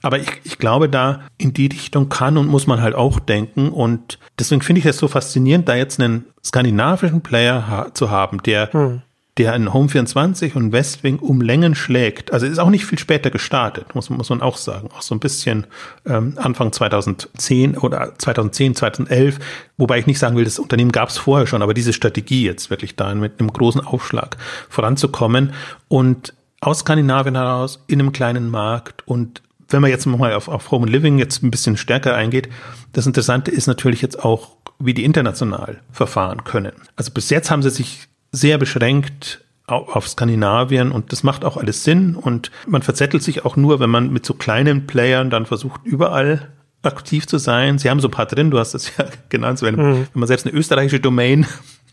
[0.00, 3.68] Aber ich, ich glaube, da in die Richtung kann und muss man halt auch denken.
[3.68, 8.42] Und deswegen finde ich es so faszinierend, da jetzt einen skandinavischen Player ha zu haben,
[8.42, 9.02] der hm
[9.38, 12.32] der in Home 24 und Westwing um Längen schlägt.
[12.32, 14.90] Also ist auch nicht viel später gestartet, muss, muss man auch sagen.
[14.94, 15.66] Auch so ein bisschen
[16.04, 19.38] ähm, Anfang 2010 oder 2010, 2011.
[19.78, 22.68] Wobei ich nicht sagen will, das Unternehmen gab es vorher schon, aber diese Strategie jetzt
[22.68, 24.36] wirklich da mit einem großen Aufschlag
[24.68, 25.54] voranzukommen
[25.88, 30.70] und aus Skandinavien heraus in einem kleinen Markt und wenn man jetzt nochmal auf, auf
[30.70, 32.50] Home and Living jetzt ein bisschen stärker eingeht,
[32.92, 36.72] das Interessante ist natürlich jetzt auch, wie die international verfahren können.
[36.96, 41.84] Also bis jetzt haben sie sich sehr beschränkt auf Skandinavien und das macht auch alles
[41.84, 45.82] Sinn und man verzettelt sich auch nur, wenn man mit so kleinen Playern dann versucht,
[45.84, 46.48] überall
[46.82, 47.78] aktiv zu sein.
[47.78, 50.06] Sie haben so ein paar drin, du hast das ja genannt, wenn, mhm.
[50.12, 51.46] wenn man selbst eine österreichische Domain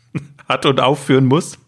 [0.49, 1.59] hat und aufführen muss.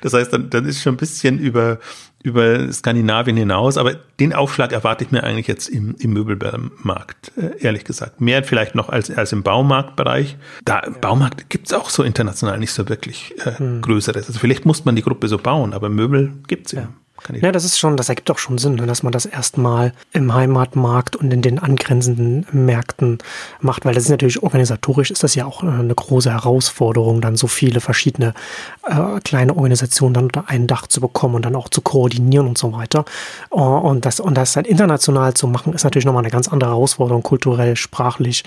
[0.00, 1.78] Das heißt, dann, dann ist schon ein bisschen über
[2.22, 7.58] über Skandinavien hinaus, aber den Aufschlag erwarte ich mir eigentlich jetzt im, im Möbelmarkt, äh,
[7.58, 8.20] ehrlich gesagt.
[8.20, 10.36] Mehr vielleicht noch als, als im Baumarktbereich.
[10.64, 13.82] Da im Baumarkt gibt's auch so international nicht so wirklich äh, hm.
[13.82, 14.28] Größeres.
[14.28, 16.88] Also vielleicht muss man die Gruppe so bauen, aber Möbel gibt's ja
[17.40, 20.34] ja, das ist schon, das ergibt doch schon Sinn, ne, dass man das erstmal im
[20.34, 23.18] Heimatmarkt und in den angrenzenden Märkten
[23.60, 27.36] macht, weil das ist natürlich organisatorisch ist das ja auch äh, eine große Herausforderung, dann
[27.36, 28.34] so viele verschiedene
[28.86, 32.58] äh, kleine Organisationen dann unter ein Dach zu bekommen und dann auch zu koordinieren und
[32.58, 33.04] so weiter.
[33.50, 36.70] Uh, und das und das halt international zu machen, ist natürlich nochmal eine ganz andere
[36.70, 38.44] Herausforderung, kulturell, sprachlich,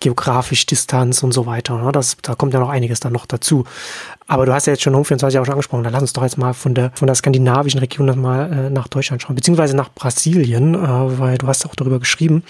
[0.00, 1.78] geografisch, Distanz und so weiter.
[1.78, 1.92] Ne?
[1.92, 3.64] Das, da kommt ja noch einiges dann noch dazu.
[4.26, 5.84] Aber du hast ja jetzt schon Home24 auch schon angesprochen.
[5.84, 8.88] Dann lass uns doch jetzt mal von der, von der skandinavischen Region mal äh, nach
[8.88, 10.78] Deutschland schauen, beziehungsweise nach Brasilien, äh,
[11.18, 12.42] weil du hast auch darüber geschrieben,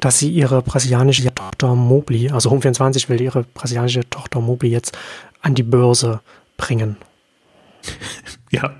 [0.00, 4.96] dass sie ihre brasilianische Tochter Mobli, also Home24 will ihre brasilianische Tochter Mobli jetzt
[5.42, 6.20] an die Börse
[6.56, 6.96] bringen.
[8.50, 8.76] Ja.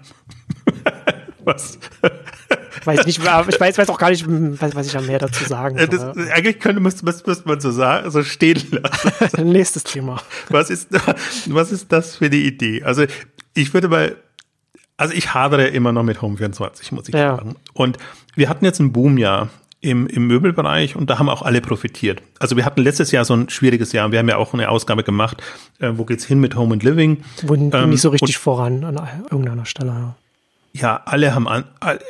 [1.44, 1.78] Was?
[2.88, 5.76] weiß nicht, ich weiß, weiß auch gar nicht, was, was ich da mehr dazu sagen
[5.76, 9.48] äh, das, Eigentlich könnte, müsste, müsste man so sagen, so stehen lassen.
[9.52, 10.20] Nächstes Thema.
[10.48, 10.88] Was ist,
[11.46, 12.82] was ist das für die Idee?
[12.82, 13.04] Also
[13.54, 14.16] ich würde mal,
[14.98, 17.36] also ich hadere immer noch mit Home 24, muss ich ja.
[17.36, 17.56] sagen.
[17.72, 17.96] Und
[18.34, 19.48] wir hatten jetzt ein Boomjahr
[19.80, 22.20] im, im Möbelbereich und da haben auch alle profitiert.
[22.40, 24.10] Also wir hatten letztes Jahr so ein schwieriges Jahr.
[24.10, 25.40] Wir haben ja auch eine Ausgabe gemacht,
[25.78, 27.22] äh, wo geht's hin mit Home and Living.
[27.42, 29.92] Wurden ähm, nicht so richtig voran an irgendeiner Stelle.
[29.92, 30.14] Ja,
[30.72, 31.64] ja alle haben, an,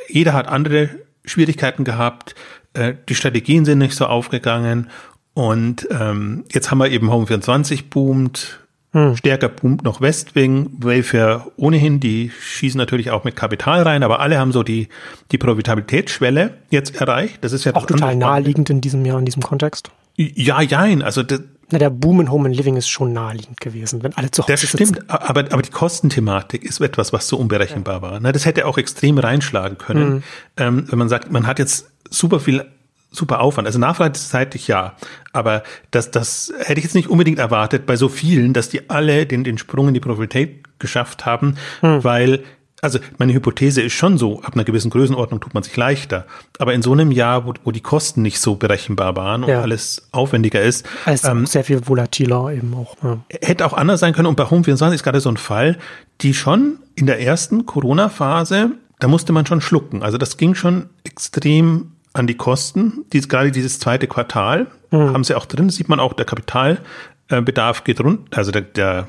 [0.07, 0.89] jeder hat andere
[1.25, 2.33] Schwierigkeiten gehabt.
[2.73, 4.89] Äh, die Strategien sind nicht so aufgegangen.
[5.35, 8.59] Und ähm, jetzt haben wir eben Home 24 boomt,
[8.91, 9.15] hm.
[9.15, 14.39] Stärker boomt noch Westwing, Wayfair ohnehin, die schießen natürlich auch mit Kapital rein, aber alle
[14.39, 14.87] haben so die,
[15.31, 17.37] die Profitabilitätsschwelle jetzt erreicht.
[17.41, 19.91] Das ist ja auch total naheliegend in diesem Jahr, in diesem Kontext.
[20.17, 24.01] Ja, jein, also das, na, der Boom in Home and Living ist schon naheliegend gewesen,
[24.01, 25.09] wenn alle zu Hause Das stimmt, sitzen.
[25.09, 28.01] aber, aber die Kostenthematik ist etwas, was so unberechenbar ja.
[28.01, 28.19] war.
[28.19, 30.23] Na, das hätte auch extrem reinschlagen können, mhm.
[30.57, 32.65] ähm, wenn man sagt, man hat jetzt super viel
[33.11, 33.67] super Aufwand.
[33.67, 34.95] Also nachfragezeitig ja.
[35.33, 39.25] Aber das, das hätte ich jetzt nicht unbedingt erwartet bei so vielen, dass die alle
[39.25, 42.03] den, den Sprung in die Profitabilität geschafft haben, hm.
[42.03, 42.43] weil
[42.81, 46.25] also meine Hypothese ist schon so, ab einer gewissen Größenordnung tut man sich leichter.
[46.59, 49.61] Aber in so einem Jahr, wo, wo die Kosten nicht so berechenbar waren und ja.
[49.61, 50.87] alles aufwendiger ist.
[51.05, 52.95] Also ähm, sehr viel volatiler eben auch.
[53.03, 53.19] Ja.
[53.41, 54.27] Hätte auch anders sein können.
[54.27, 55.77] Und bei Home24 ist gerade so ein Fall,
[56.21, 60.03] die schon in der ersten Corona-Phase, da musste man schon schlucken.
[60.03, 63.05] Also das ging schon extrem an die Kosten.
[63.13, 65.13] Dies, gerade dieses zweite Quartal mhm.
[65.13, 69.07] haben sie auch drin, sieht man auch, der Kapitalbedarf geht runter, also der, der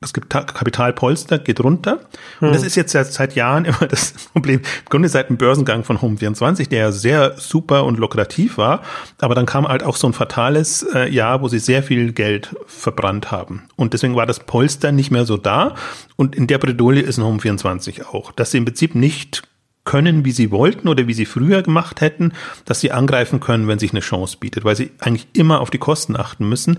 [0.00, 2.00] das Kapitalpolster geht runter.
[2.40, 2.66] Und das hm.
[2.66, 4.60] ist jetzt seit, seit Jahren immer das Problem.
[4.60, 8.82] Im Grunde seit dem Börsengang von Home24, der ja sehr super und lukrativ war.
[9.20, 12.54] Aber dann kam halt auch so ein fatales äh, Jahr, wo sie sehr viel Geld
[12.66, 13.68] verbrannt haben.
[13.76, 15.74] Und deswegen war das Polster nicht mehr so da.
[16.16, 18.32] Und in der Bredouille ist ein Home24 auch.
[18.32, 19.44] Dass sie im Prinzip nicht
[19.86, 22.32] können, wie sie wollten oder wie sie früher gemacht hätten,
[22.66, 25.78] dass sie angreifen können, wenn sich eine Chance bietet, weil sie eigentlich immer auf die
[25.78, 26.78] Kosten achten müssen.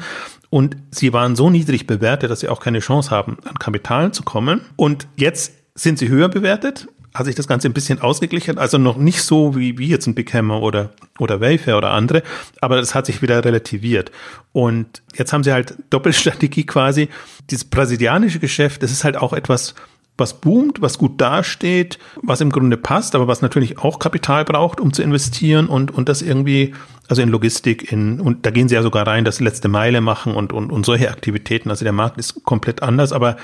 [0.52, 4.22] Und sie waren so niedrig bewertet, dass sie auch keine Chance haben, an Kapital zu
[4.22, 4.62] kommen.
[4.76, 8.98] Und jetzt sind sie höher bewertet, hat sich das Ganze ein bisschen ausgeglichen, also noch
[8.98, 12.22] nicht so wie, wie jetzt ein Big Hammer oder, oder Wayfair oder andere,
[12.62, 14.12] aber das hat sich wieder relativiert.
[14.54, 17.10] Und jetzt haben sie halt Doppelstrategie quasi.
[17.50, 19.74] Dieses brasilianische Geschäft, das ist halt auch etwas,
[20.18, 24.80] was boomt, was gut dasteht, was im Grunde passt, aber was natürlich auch Kapital braucht,
[24.80, 26.74] um zu investieren und, und das irgendwie,
[27.08, 30.34] also in Logistik, in, und da gehen sie ja sogar rein, das letzte Meile machen
[30.34, 31.70] und, und, und solche Aktivitäten.
[31.70, 33.38] Also der Markt ist komplett anders, aber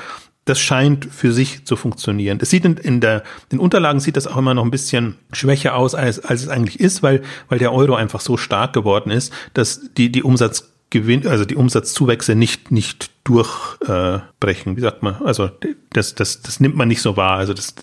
[0.45, 2.39] das scheint für sich zu funktionieren.
[2.41, 5.75] Es sieht in, in der, den Unterlagen sieht das auch immer noch ein bisschen schwächer
[5.75, 9.31] aus, als, als es eigentlich ist, weil, weil der Euro einfach so stark geworden ist,
[9.53, 14.73] dass die, die Umsatz Gewinn, also die Umsatzzuwächse nicht, nicht durchbrechen.
[14.73, 15.15] Äh, Wie sagt man?
[15.23, 15.49] Also
[15.91, 17.37] das, das, das nimmt man nicht so wahr.
[17.37, 17.75] Also das,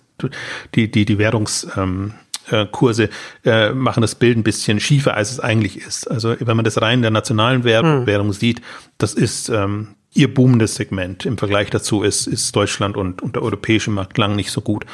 [0.74, 3.08] die, die, die Währungskurse
[3.44, 6.10] äh, äh, machen das Bild ein bisschen schiefer, als es eigentlich ist.
[6.10, 8.06] Also wenn man das rein in der nationalen Währung, hm.
[8.06, 8.60] Währung sieht,
[8.98, 11.24] das ist ähm, ihr boomendes Segment.
[11.24, 14.84] Im Vergleich dazu ist, ist Deutschland und, und der europäische Markt lang nicht so gut.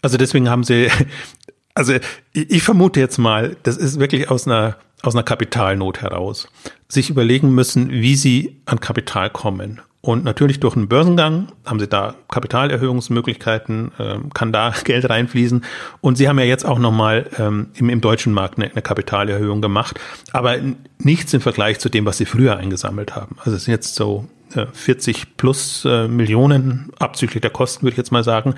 [0.00, 0.88] Also deswegen haben sie,
[1.74, 1.92] also
[2.32, 6.48] ich, ich vermute jetzt mal, das ist wirklich aus einer aus einer Kapitalnot heraus
[6.88, 9.80] sich überlegen müssen, wie sie an Kapital kommen.
[10.02, 15.64] Und natürlich durch einen Börsengang haben sie da Kapitalerhöhungsmöglichkeiten, äh, kann da Geld reinfließen.
[16.00, 19.60] Und sie haben ja jetzt auch nochmal ähm, im, im deutschen Markt eine, eine Kapitalerhöhung
[19.60, 20.00] gemacht,
[20.32, 20.56] aber
[20.98, 23.36] nichts im Vergleich zu dem, was sie früher eingesammelt haben.
[23.44, 27.98] Also es sind jetzt so äh, 40 plus äh, Millionen abzüglich der Kosten, würde ich
[27.98, 28.54] jetzt mal sagen.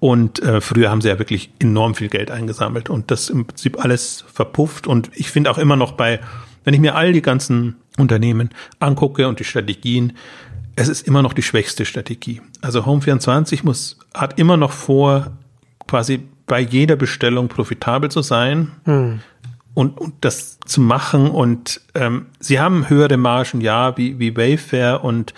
[0.00, 3.84] Und äh, früher haben sie ja wirklich enorm viel Geld eingesammelt und das im Prinzip
[3.84, 4.86] alles verpufft.
[4.86, 6.20] Und ich finde auch immer noch bei,
[6.64, 10.12] wenn ich mir all die ganzen Unternehmen angucke und die Strategien,
[10.78, 12.40] es ist immer noch die schwächste Strategie.
[12.60, 15.32] Also Home24 muss, hat immer noch vor,
[15.86, 18.72] quasi bei jeder Bestellung profitabel zu sein.
[18.84, 19.20] Hm.
[19.74, 25.04] Und, und das zu machen und ähm, sie haben höhere Margen, ja, wie, wie Wayfair
[25.04, 25.34] und,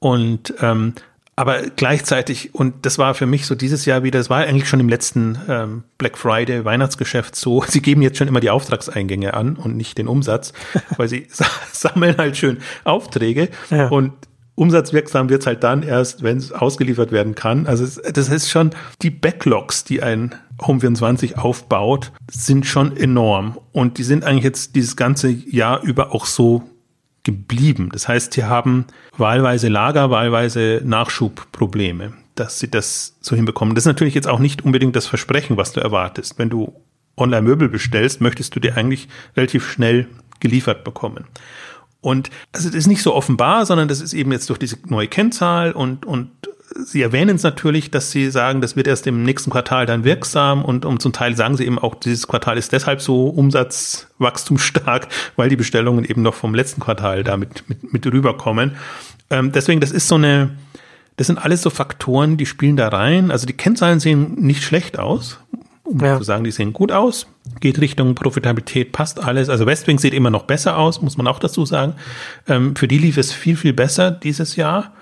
[0.00, 0.94] und ähm,
[1.36, 4.80] aber gleichzeitig, und das war für mich so dieses Jahr wieder, das war eigentlich schon
[4.80, 9.56] im letzten ähm, Black Friday Weihnachtsgeschäft so, sie geben jetzt schon immer die Auftragseingänge an
[9.56, 10.52] und nicht den Umsatz,
[10.96, 11.28] weil sie
[11.72, 13.88] sammeln halt schön Aufträge ja.
[13.88, 14.12] und
[14.54, 17.66] umsatzwirksam wird's halt dann erst, wenn es ausgeliefert werden kann.
[17.66, 18.70] Also es, das ist schon,
[19.02, 23.58] die Backlogs, die ein Home24 aufbaut, sind schon enorm.
[23.72, 26.62] Und die sind eigentlich jetzt dieses ganze Jahr über auch so
[27.24, 27.88] geblieben.
[27.92, 28.86] Das heißt, sie haben
[29.16, 33.74] wahlweise Lager, wahlweise Nachschubprobleme, dass sie das so hinbekommen.
[33.74, 36.38] Das ist natürlich jetzt auch nicht unbedingt das Versprechen, was du erwartest.
[36.38, 36.74] Wenn du
[37.16, 40.06] Online-Möbel bestellst, möchtest du dir eigentlich relativ schnell
[40.40, 41.24] geliefert bekommen.
[42.04, 45.08] Und also das ist nicht so offenbar, sondern das ist eben jetzt durch diese neue
[45.08, 46.30] Kennzahl und, und
[46.76, 50.64] Sie erwähnen es natürlich, dass Sie sagen, das wird erst im nächsten Quartal dann wirksam
[50.64, 55.48] und um zum Teil sagen Sie eben auch, dieses Quartal ist deshalb so umsatzwachstumsstark, weil
[55.48, 58.72] die Bestellungen eben noch vom letzten Quartal damit mit, mit rüberkommen.
[59.30, 60.50] Ähm, deswegen, das ist so eine,
[61.16, 63.30] das sind alles so Faktoren, die spielen da rein.
[63.30, 65.38] Also die Kennzahlen sehen nicht schlecht aus,
[65.84, 66.16] um ja.
[66.18, 67.26] zu sagen, die sehen gut aus,
[67.60, 69.48] geht Richtung Profitabilität, passt alles.
[69.48, 71.94] Also Westwing sieht immer noch besser aus, muss man auch dazu sagen.
[72.48, 74.92] Ähm, für die lief es viel, viel besser dieses Jahr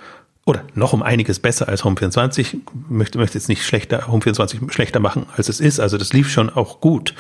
[0.45, 2.59] oder noch um einiges besser als Home 24.
[2.89, 5.79] Möchte, möchte jetzt nicht schlechter, Home 24 schlechter machen, als es ist.
[5.79, 7.15] Also das lief schon auch gut.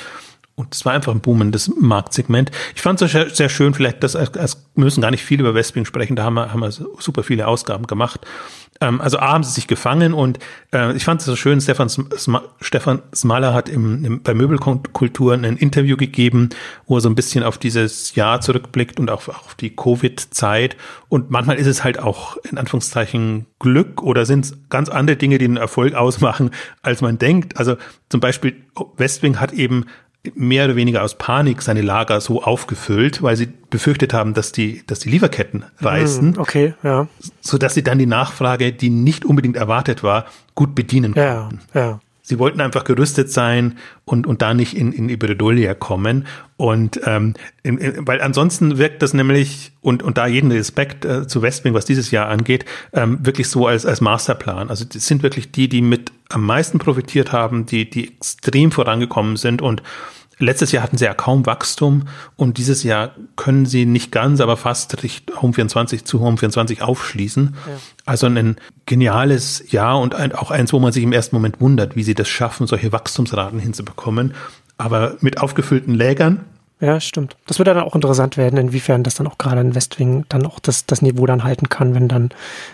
[0.62, 2.50] Und es war einfach ein boomendes Marktsegment.
[2.74, 5.84] Ich fand es sehr, sehr schön, vielleicht, dass, wir müssen gar nicht viel über Westwing
[5.84, 8.20] sprechen, da haben wir, haben wir super viele Ausgaben gemacht.
[8.80, 10.38] Ähm, also A haben sie sich gefangen und
[10.72, 15.34] äh, ich fand es so schön, Stefan, Sma Stefan Smaller hat im, im, bei Möbelkultur
[15.34, 16.50] ein Interview gegeben,
[16.86, 20.76] wo er so ein bisschen auf dieses Jahr zurückblickt und auch auf die Covid-Zeit.
[21.08, 25.38] Und manchmal ist es halt auch in Anführungszeichen Glück oder sind es ganz andere Dinge,
[25.38, 26.50] die einen Erfolg ausmachen,
[26.82, 27.56] als man denkt.
[27.58, 27.76] Also
[28.08, 28.64] zum Beispiel
[28.96, 29.86] Westwing hat eben
[30.34, 34.82] mehr oder weniger aus Panik seine Lager so aufgefüllt, weil sie befürchtet haben, dass die,
[34.86, 36.34] dass die Lieferketten reißen.
[36.34, 37.08] Hm, okay, ja.
[37.40, 41.60] So dass sie dann die Nachfrage, die nicht unbedingt erwartet war, gut bedienen konnten.
[41.74, 42.00] Ja, ja.
[42.24, 46.26] Sie wollten einfach gerüstet sein und, und da nicht in, in Bredouille kommen.
[46.62, 51.26] Und ähm, in, in, weil ansonsten wirkt das nämlich, und, und da jeden Respekt äh,
[51.26, 54.70] zu Westwing, was dieses Jahr angeht, ähm, wirklich so als, als Masterplan.
[54.70, 59.36] Also das sind wirklich die, die mit am meisten profitiert haben, die, die extrem vorangekommen
[59.36, 59.82] sind und
[60.38, 62.04] Letztes Jahr hatten sie ja kaum Wachstum
[62.36, 64.96] und dieses Jahr können sie nicht ganz, aber fast
[65.40, 67.54] Home 24 zu Home 24 aufschließen.
[67.54, 67.72] Ja.
[68.06, 71.94] Also ein geniales Jahr und ein, auch eins, wo man sich im ersten Moment wundert,
[71.94, 74.34] wie sie das schaffen, solche Wachstumsraten hinzubekommen.
[74.82, 76.44] Aber mit aufgefüllten Lägern
[76.82, 77.36] ja, stimmt.
[77.46, 80.58] Das wird dann auch interessant werden, inwiefern das dann auch gerade in Westwing dann auch
[80.58, 82.30] das, das Niveau dann halten kann, wenn dann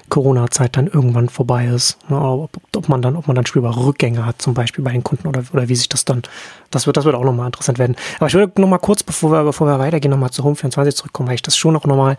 [0.08, 1.98] Corona-Zeit dann irgendwann vorbei ist.
[2.08, 5.28] Ob, ob, man dann, ob man dann spürbar Rückgänge hat, zum Beispiel bei den Kunden
[5.28, 6.22] oder, oder wie sich das dann,
[6.70, 7.96] das wird, das wird auch nochmal interessant werden.
[8.16, 11.28] Aber ich würde nochmal kurz, bevor wir, bevor wir weitergehen, nochmal zu Home 24 zurückkommen,
[11.28, 12.16] weil ich das schon auch nochmal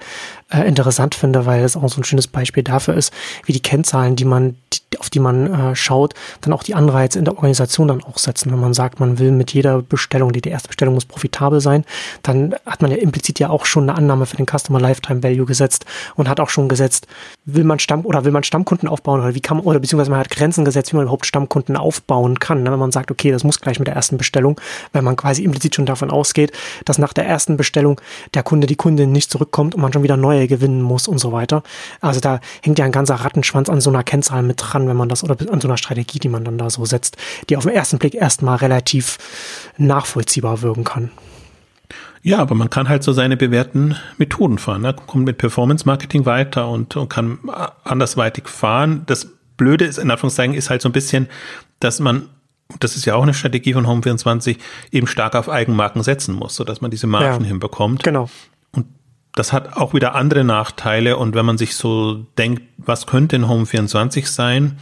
[0.51, 3.13] äh, interessant finde, weil es auch so ein schönes Beispiel dafür ist,
[3.45, 7.19] wie die Kennzahlen, die man, die, auf die man äh, schaut, dann auch die Anreize
[7.19, 8.51] in der Organisation dann auch setzen.
[8.51, 11.85] Wenn man sagt, man will mit jeder Bestellung, die, die erste Bestellung muss profitabel sein,
[12.23, 15.45] dann hat man ja implizit ja auch schon eine Annahme für den Customer Lifetime Value
[15.45, 15.85] gesetzt
[16.15, 17.07] und hat auch schon gesetzt,
[17.45, 20.19] will man Stamm oder will man Stammkunden aufbauen oder wie kann man, oder beziehungsweise man
[20.19, 22.63] hat Grenzen gesetzt, wie man überhaupt Stammkunden aufbauen kann.
[22.63, 22.71] Ne?
[22.71, 24.59] Wenn man sagt, okay, das muss gleich mit der ersten Bestellung,
[24.93, 26.51] weil man quasi implizit schon davon ausgeht,
[26.85, 28.01] dass nach der ersten Bestellung
[28.33, 31.31] der Kunde, die Kundin nicht zurückkommt und man schon wieder neue gewinnen muss und so
[31.31, 31.63] weiter.
[32.01, 35.09] Also da hängt ja ein ganzer Rattenschwanz an so einer Kennzahl mit dran, wenn man
[35.09, 37.17] das oder an so einer Strategie, die man dann da so setzt,
[37.49, 39.17] die auf den ersten Blick erstmal relativ
[39.77, 41.11] nachvollziehbar wirken kann.
[42.21, 44.81] Ja, aber man kann halt so seine bewährten Methoden fahren.
[44.81, 44.93] Ne?
[45.07, 47.39] Kommt mit Performance Marketing weiter und, und kann
[47.83, 49.03] andersweitig fahren.
[49.05, 51.27] Das Blöde ist, in Anführungszeichen, ist halt so ein bisschen,
[51.79, 52.29] dass man
[52.79, 54.57] das ist ja auch eine Strategie von Home24,
[54.91, 58.03] eben stark auf Eigenmarken setzen muss, sodass man diese Margen ja, hinbekommt.
[58.03, 58.29] Genau.
[59.39, 61.15] Das hat auch wieder andere Nachteile.
[61.15, 64.77] Und wenn man sich so denkt, was könnte in Home24 sein,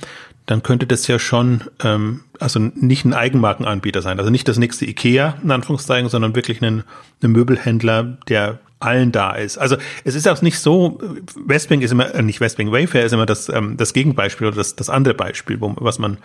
[0.47, 4.85] dann könnte das ja schon, ähm, also nicht ein Eigenmarkenanbieter sein, also nicht das nächste
[4.87, 6.83] Ikea, in Anführungszeichen, sondern wirklich ein,
[7.21, 9.57] ein Möbelhändler, der allen da ist.
[9.57, 10.99] Also es ist auch nicht so,
[11.35, 14.75] Westwing ist immer, äh, nicht Westwing, Wayfair ist immer das, ähm, das Gegenbeispiel oder das,
[14.75, 16.17] das andere Beispiel, wo, was man,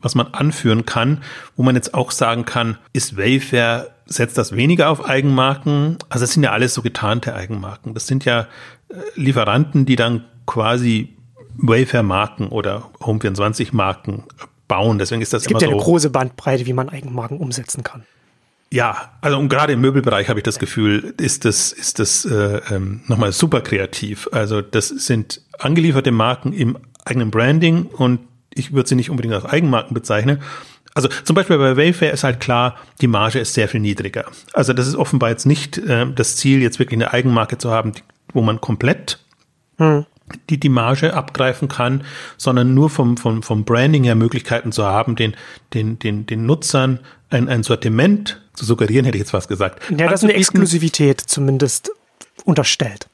[0.00, 1.22] was man anführen kann,
[1.56, 5.98] wo man jetzt auch sagen kann, ist Wayfair, setzt das weniger auf Eigenmarken?
[6.08, 7.94] Also es sind ja alles so getarnte Eigenmarken.
[7.94, 8.48] Das sind ja
[8.88, 11.16] äh, Lieferanten, die dann quasi
[11.58, 14.24] Wayfair-Marken oder Home24-Marken
[14.66, 14.98] bauen.
[14.98, 18.04] Deswegen ist das es gibt immer ja eine große Bandbreite, wie man Eigenmarken umsetzen kann.
[18.72, 22.60] Ja, also und gerade im Möbelbereich habe ich das Gefühl, ist das ist das äh,
[22.70, 24.28] ähm, nochmal super kreativ.
[24.30, 28.20] Also das sind angelieferte Marken im eigenen Branding und
[28.54, 30.40] ich würde sie nicht unbedingt als Eigenmarken bezeichnen.
[30.94, 34.24] Also zum Beispiel bei Wayfair ist halt klar, die Marge ist sehr viel niedriger.
[34.52, 37.92] Also das ist offenbar jetzt nicht äh, das Ziel, jetzt wirklich eine Eigenmarke zu haben,
[37.92, 38.02] die,
[38.32, 39.18] wo man komplett
[39.78, 40.06] hm
[40.48, 42.04] die die Marge abgreifen kann,
[42.36, 45.34] sondern nur vom, vom, vom Branding her Möglichkeiten zu haben, den,
[45.74, 49.80] den, den, den Nutzern ein, ein Sortiment zu suggerieren, hätte ich jetzt was gesagt.
[49.90, 51.90] Ja, das ist eine Exklusivität zumindest
[52.44, 53.08] unterstellt.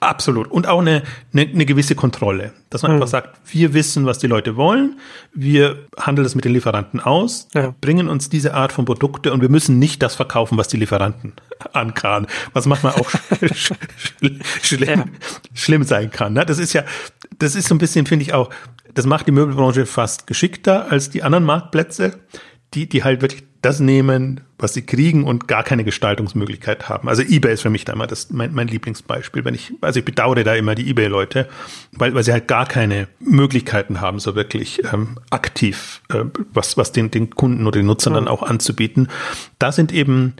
[0.00, 0.50] Absolut.
[0.50, 2.52] Und auch eine, eine, eine gewisse Kontrolle.
[2.70, 2.96] Dass man mhm.
[2.96, 4.98] einfach sagt, wir wissen, was die Leute wollen,
[5.32, 7.74] wir handeln es mit den Lieferanten aus, ja.
[7.80, 11.34] bringen uns diese Art von Produkte und wir müssen nicht das verkaufen, was die Lieferanten
[11.72, 12.26] ankarren.
[12.52, 13.10] Was manchmal auch
[13.54, 13.74] sch
[14.62, 15.04] schlimm, ja.
[15.54, 16.32] schlimm sein kann.
[16.32, 16.44] Ne?
[16.46, 16.82] Das ist ja,
[17.38, 18.50] das ist so ein bisschen, finde ich auch,
[18.94, 22.18] das macht die Möbelbranche fast geschickter als die anderen Marktplätze
[22.74, 27.08] die, die halt wirklich das nehmen, was sie kriegen und gar keine Gestaltungsmöglichkeit haben.
[27.08, 29.44] Also eBay ist für mich da immer das, mein, mein Lieblingsbeispiel.
[29.44, 31.48] Wenn ich, also ich bedauere da immer die eBay-Leute,
[31.92, 36.92] weil, weil sie halt gar keine Möglichkeiten haben, so wirklich ähm, aktiv äh, was, was
[36.92, 39.08] den, den Kunden oder den Nutzern dann auch anzubieten.
[39.58, 40.34] Da sind eben,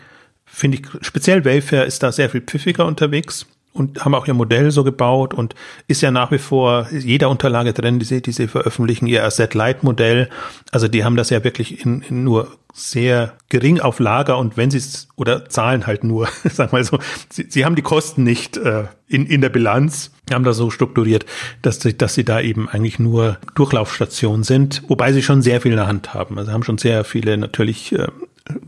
[0.47, 4.71] finde ich, speziell Wayfair ist da sehr viel pfiffiger unterwegs und haben auch ihr Modell
[4.71, 5.55] so gebaut und
[5.87, 9.55] ist ja nach wie vor jeder Unterlage drin, die sie, die sie veröffentlichen, ihr Asset
[9.55, 10.29] Light Modell.
[10.73, 14.71] Also die haben das ja wirklich in, in nur sehr gering auf Lager und wenn
[14.71, 16.99] sie es oder zahlen halt nur, sag mal so,
[17.29, 21.27] sie, sie haben die Kosten nicht äh, in, in der Bilanz, haben das so strukturiert,
[21.63, 25.73] dass sie, dass sie da eben eigentlich nur Durchlaufstationen sind, wobei sie schon sehr viel
[25.73, 26.39] in der Hand haben.
[26.39, 28.09] Also haben schon sehr viele natürlich äh,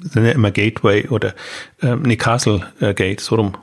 [0.00, 1.34] sind ja immer Gateway oder
[1.80, 3.56] äh, nee, Castle äh, Gate, so rum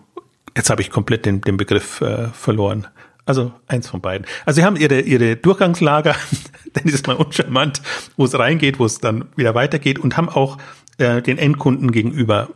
[0.56, 2.88] Jetzt habe ich komplett den, den Begriff äh, verloren.
[3.26, 4.26] Also eins von beiden.
[4.46, 6.16] Also sie haben ihre, ihre Durchgangslager,
[6.76, 7.82] denn ist mal uncharmant,
[8.18, 10.58] wo es reingeht, wo es dann wieder weitergeht und haben auch
[10.98, 12.50] äh, den Endkunden gegenüber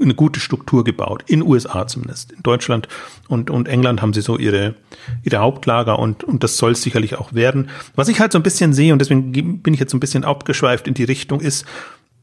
[0.00, 2.32] eine gute Struktur gebaut, in USA zumindest.
[2.32, 2.88] In Deutschland
[3.28, 4.74] und, und England haben sie so ihre,
[5.24, 7.70] ihre Hauptlager und, und das soll es sicherlich auch werden.
[7.96, 10.24] Was ich halt so ein bisschen sehe, und deswegen bin ich jetzt so ein bisschen
[10.24, 11.66] abgeschweift in die Richtung, ist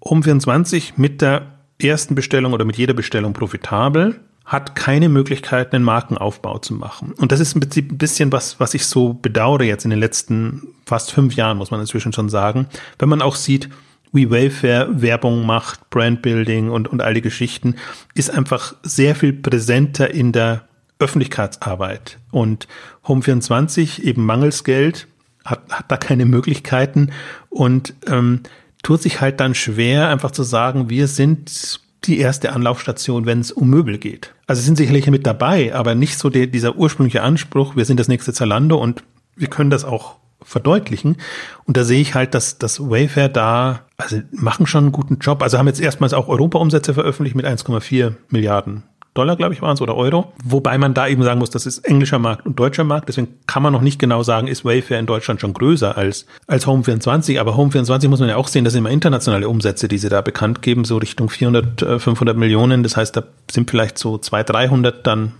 [0.04, 6.60] Home24 mit der ersten Bestellung oder mit jeder Bestellung profitabel hat keine Möglichkeit, einen Markenaufbau
[6.60, 7.14] zu machen.
[7.14, 7.62] Und das ist ein
[7.98, 11.80] bisschen was, was ich so bedauere jetzt in den letzten fast fünf Jahren, muss man
[11.80, 12.68] inzwischen schon sagen.
[13.00, 13.70] Wenn man auch sieht,
[14.12, 17.76] wie Wayfair Werbung macht, Brandbuilding und, und all die Geschichten,
[18.14, 20.68] ist einfach sehr viel präsenter in der
[21.00, 22.20] Öffentlichkeitsarbeit.
[22.32, 22.68] Und
[23.06, 25.08] Home24, eben mangels Geld,
[25.44, 27.12] hat, hat da keine Möglichkeiten
[27.50, 28.42] und ähm,
[28.84, 33.52] tut sich halt dann schwer, einfach zu sagen, wir sind die erste Anlaufstation, wenn es
[33.52, 34.34] um Möbel geht.
[34.48, 38.08] Also sind sicherlich mit dabei, aber nicht so der, dieser ursprüngliche Anspruch, wir sind das
[38.08, 39.04] nächste Zalando und
[39.36, 41.18] wir können das auch verdeutlichen.
[41.66, 45.42] Und da sehe ich halt, dass das Wayfair da, also machen schon einen guten Job.
[45.42, 48.84] Also haben jetzt erstmals auch Europa-Umsätze veröffentlicht mit 1,4 Milliarden
[49.16, 50.34] Dollar, glaube ich, waren es, oder Euro.
[50.44, 53.08] Wobei man da eben sagen muss, das ist englischer Markt und deutscher Markt.
[53.08, 56.68] Deswegen kann man noch nicht genau sagen, ist Wayfair in Deutschland schon größer als, als
[56.68, 57.40] Home24.
[57.40, 60.20] Aber Home24 muss man ja auch sehen, das sind immer internationale Umsätze, die sie da
[60.20, 62.84] bekannt geben, so Richtung 400, 500 äh, Millionen.
[62.84, 65.32] Das heißt, da sind vielleicht so 200, 300 dann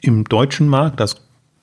[0.00, 1.00] im deutschen Markt.
[1.00, 1.16] Das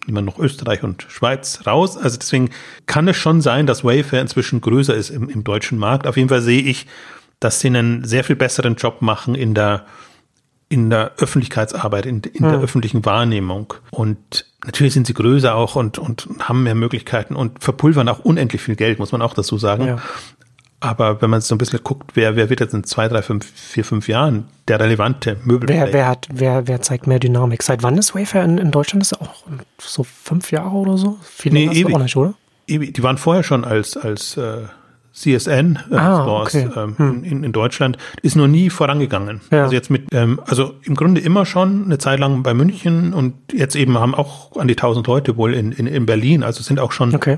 [0.07, 1.97] wir noch Österreich und Schweiz raus.
[1.97, 2.49] Also deswegen
[2.85, 6.05] kann es schon sein, dass Wayfair inzwischen größer ist im, im deutschen Markt.
[6.05, 6.85] Auf jeden Fall sehe ich,
[7.39, 9.85] dass sie einen sehr viel besseren Job machen in der
[10.67, 12.51] in der Öffentlichkeitsarbeit, in, in hm.
[12.51, 13.73] der öffentlichen Wahrnehmung.
[13.91, 18.61] Und natürlich sind sie größer auch und, und haben mehr Möglichkeiten und verpulvern auch unendlich
[18.61, 19.87] viel Geld, muss man auch dazu sagen.
[19.87, 19.97] Ja.
[20.79, 23.49] Aber wenn man so ein bisschen guckt, wer, wer wird jetzt in zwei, drei, fünf,
[23.49, 25.69] vier, fünf Jahren der relevante Möbel?
[25.69, 27.63] Wer, wer, hat, wer, wer zeigt mehr Dynamik?
[27.63, 29.01] Seit wann ist Wayfair in, in Deutschland?
[29.01, 29.45] Ist auch
[29.79, 31.17] so fünf Jahre oder so?
[31.23, 31.95] Viel nee, ewig.
[31.95, 32.33] Auch nicht, oder?
[32.67, 32.93] Ewig.
[32.93, 34.63] Die waren vorher schon als, als äh,
[35.15, 36.69] CSN äh, ah, Stores okay.
[36.75, 37.23] ähm, hm.
[37.23, 39.39] in, in Deutschland ist noch nie vorangegangen.
[39.49, 39.63] Ja.
[39.63, 43.33] Also jetzt mit, ähm, also im Grunde immer schon eine Zeit lang bei München und
[43.53, 46.79] jetzt eben haben auch an die 1000 Leute wohl in, in, in Berlin, also sind
[46.79, 47.37] auch schon okay.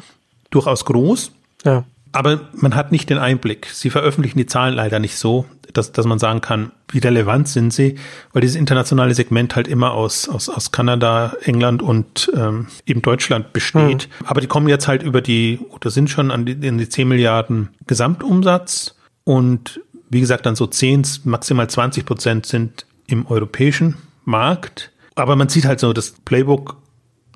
[0.49, 1.32] durchaus groß.
[1.63, 1.86] Ja.
[2.12, 3.68] Aber man hat nicht den Einblick.
[3.68, 7.74] Sie veröffentlichen die Zahlen leider nicht so, dass, dass man sagen kann, wie relevant sind
[7.74, 7.95] sie,
[8.34, 13.53] weil dieses internationale Segment halt immer aus, aus, aus Kanada, England und ähm, eben Deutschland
[13.53, 14.10] besteht.
[14.10, 14.28] Mhm.
[14.28, 17.08] Aber die kommen jetzt halt über die, oder sind schon an die, in die 10
[17.08, 24.91] Milliarden Gesamtumsatz und wie gesagt, dann so 10, maximal 20 Prozent sind im europäischen Markt.
[25.16, 26.78] Aber man sieht halt so, das Playbook,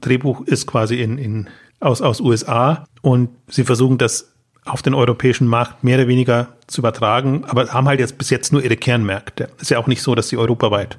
[0.01, 1.49] Drehbuch ist quasi in, in,
[1.79, 4.30] aus, aus USA und sie versuchen das
[4.65, 8.53] auf den europäischen Markt mehr oder weniger zu übertragen, aber haben halt jetzt bis jetzt
[8.53, 9.49] nur ihre Kernmärkte.
[9.59, 10.97] Ist ja auch nicht so, dass sie europaweit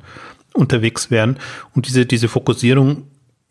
[0.52, 1.38] unterwegs wären.
[1.74, 3.04] Und diese, diese Fokussierung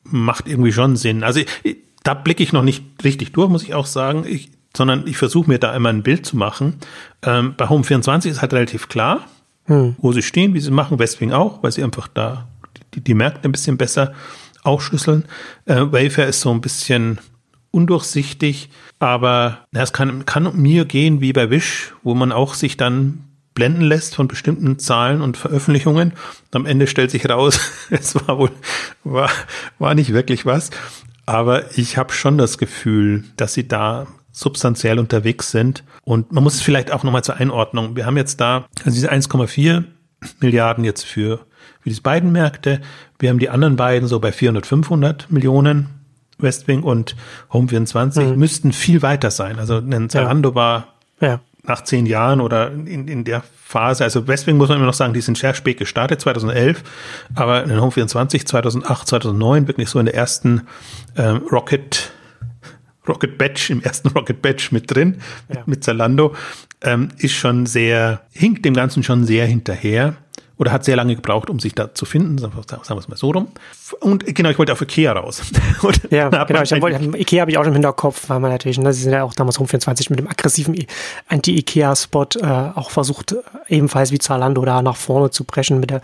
[0.04, 1.24] macht irgendwie schon Sinn.
[1.24, 5.08] Also ich, da blicke ich noch nicht richtig durch, muss ich auch sagen, ich, sondern
[5.08, 6.76] ich versuche mir da immer ein Bild zu machen.
[7.24, 9.26] Ähm, bei Home24 ist halt relativ klar,
[9.66, 9.96] hm.
[10.00, 12.48] wo sie stehen, wie sie machen, Westwing auch, weil sie einfach da
[12.94, 14.14] die, die Märkte ein bisschen besser
[14.64, 15.26] aufschlüsseln.
[15.66, 17.20] Äh, Wayfair ist so ein bisschen
[17.72, 18.70] undurchsichtig,
[19.00, 23.82] aber es kann, kann mir gehen wie bei Wish, wo man auch sich dann blenden
[23.82, 26.14] lässt von bestimmten Zahlen und Veröffentlichungen.
[26.52, 27.60] Am Ende stellt sich raus,
[27.90, 28.52] es war wohl,
[29.04, 29.30] war,
[29.80, 30.70] war nicht wirklich was.
[31.26, 35.84] Aber ich habe schon das Gefühl, dass sie da substanziell unterwegs sind.
[36.04, 37.96] Und man muss es vielleicht auch nochmal zur Einordnung.
[37.96, 39.84] Wir haben jetzt da also diese 1,4
[40.40, 41.40] Milliarden jetzt für,
[41.82, 42.82] für diese beiden Märkte.
[43.20, 46.01] Wir haben die anderen beiden so bei 400, 500 Millionen.
[46.42, 47.16] Westwing und
[47.52, 48.40] Home24 mhm.
[48.40, 49.60] müssten viel weiter sein.
[49.60, 50.56] Also ein Zalando ja.
[50.56, 50.88] war
[51.20, 51.40] ja.
[51.64, 55.14] nach zehn Jahren oder in, in der Phase, also Westwing muss man immer noch sagen,
[55.14, 56.84] die sind sehr spät gestartet, 2011,
[57.36, 60.64] aber in Home24 2008, 2009 wirklich so in der ersten
[61.16, 62.12] ähm, Rocket
[63.08, 65.60] Rocket Batch, im ersten Rocket Batch mit drin, ja.
[65.60, 66.36] mit, mit Zalando.
[66.82, 70.18] ähm, ist schon sehr, hinkt dem Ganzen schon sehr hinterher
[70.62, 73.32] oder hat sehr lange gebraucht, um sich da zu finden, sagen wir es mal so
[73.32, 73.48] rum.
[74.00, 75.42] Und genau, ich wollte auf Ikea raus.
[76.12, 78.94] ja, genau, ich wollte, Ikea habe ich auch schon im Hinterkopf, weil man natürlich, ne,
[78.94, 80.76] sie sind ja auch damals rum 24 mit dem aggressiven
[81.28, 82.46] Anti-Ikea-Spot äh,
[82.76, 83.36] auch versucht,
[83.70, 86.02] ebenfalls wie Zalando da nach vorne zu brechen mit der,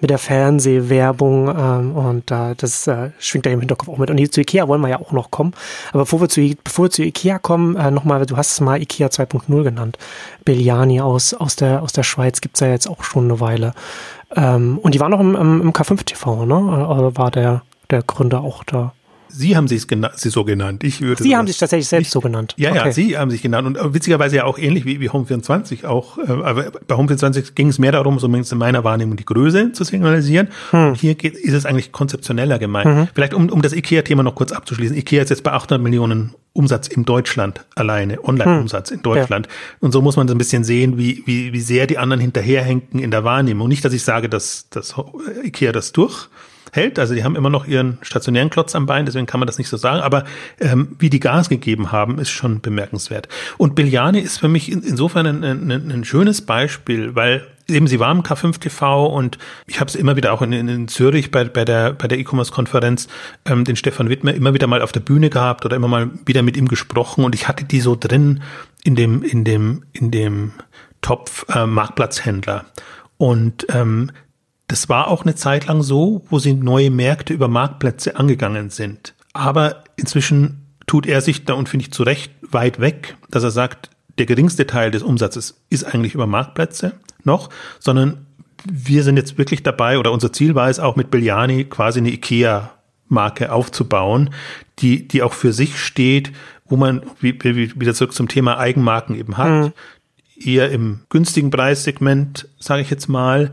[0.00, 4.10] mit der Fernsehwerbung ähm, und äh, das äh, schwingt da im Hinterkopf auch mit.
[4.10, 5.54] Und hier zu Ikea wollen wir ja auch noch kommen.
[5.90, 8.82] Aber bevor wir zu, bevor wir zu Ikea kommen, äh, nochmal, du hast es mal
[8.82, 9.98] Ikea 2.0 genannt.
[10.44, 13.72] Belliani aus, aus, der, aus der Schweiz gibt's ja jetzt auch schon eine Weile.
[14.34, 16.54] Ähm, und die waren noch im, im, im K5 TV, ne?
[16.56, 18.92] Oder war der, der Gründer auch da?
[19.32, 20.84] Sie haben sich sie so genannt.
[20.84, 22.54] Ich würde Sie haben sich tatsächlich selbst nicht, so genannt.
[22.56, 22.78] Ja, okay.
[22.78, 23.66] ja, Sie haben sich genannt.
[23.66, 26.18] Und äh, witzigerweise ja auch ähnlich wie, wie Home24 auch.
[26.18, 29.84] Äh, aber bei Home24 ging es mehr darum, zumindest in meiner Wahrnehmung, die Größe zu
[29.84, 30.48] signalisieren.
[30.70, 30.94] Hm.
[30.94, 32.86] Hier geht, ist es eigentlich konzeptioneller gemeint.
[32.86, 33.08] Mhm.
[33.14, 34.96] Vielleicht um, um das IKEA-Thema noch kurz abzuschließen.
[34.96, 38.96] IKEA ist jetzt bei 800 Millionen Umsatz in Deutschland alleine, Online-Umsatz hm.
[38.96, 39.46] in Deutschland.
[39.46, 39.52] Ja.
[39.80, 42.82] Und so muss man so ein bisschen sehen, wie, wie, wie sehr die anderen hinterherhängen
[42.92, 43.68] in der Wahrnehmung.
[43.68, 44.94] Nicht, dass ich sage, dass, dass
[45.44, 46.28] IKEA das durch
[46.72, 46.98] hält.
[46.98, 49.68] Also die haben immer noch ihren stationären Klotz am Bein, deswegen kann man das nicht
[49.68, 50.00] so sagen.
[50.00, 50.24] Aber
[50.60, 53.28] ähm, wie die Gas gegeben haben, ist schon bemerkenswert.
[53.58, 58.00] Und Biljani ist für mich in, insofern ein, ein, ein schönes Beispiel, weil eben sie
[58.00, 61.44] war im K5 TV und ich habe es immer wieder auch in, in, Zürich bei,
[61.44, 63.08] bei der bei der E-Commerce-Konferenz
[63.44, 66.42] ähm, den Stefan Wittmer immer wieder mal auf der Bühne gehabt oder immer mal wieder
[66.42, 68.42] mit ihm gesprochen und ich hatte die so drin
[68.82, 70.52] in dem in dem in dem
[71.00, 72.66] Topf äh, Marktplatzhändler
[73.16, 74.10] und ähm,
[74.70, 79.14] das war auch eine Zeit lang so, wo sie neue Märkte über Marktplätze angegangen sind.
[79.32, 83.50] Aber inzwischen tut er sich da und finde ich zu Recht weit weg, dass er
[83.50, 86.92] sagt, der geringste Teil des Umsatzes ist eigentlich über Marktplätze
[87.24, 87.50] noch,
[87.80, 88.26] sondern
[88.64, 92.10] wir sind jetzt wirklich dabei oder unser Ziel war es auch mit Biljani quasi eine
[92.10, 92.70] IKEA
[93.08, 94.30] Marke aufzubauen,
[94.78, 96.30] die, die auch für sich steht,
[96.66, 99.72] wo man wie, wie, wieder zurück zum Thema Eigenmarken eben hat, mhm.
[100.40, 103.52] eher im günstigen Preissegment, sage ich jetzt mal,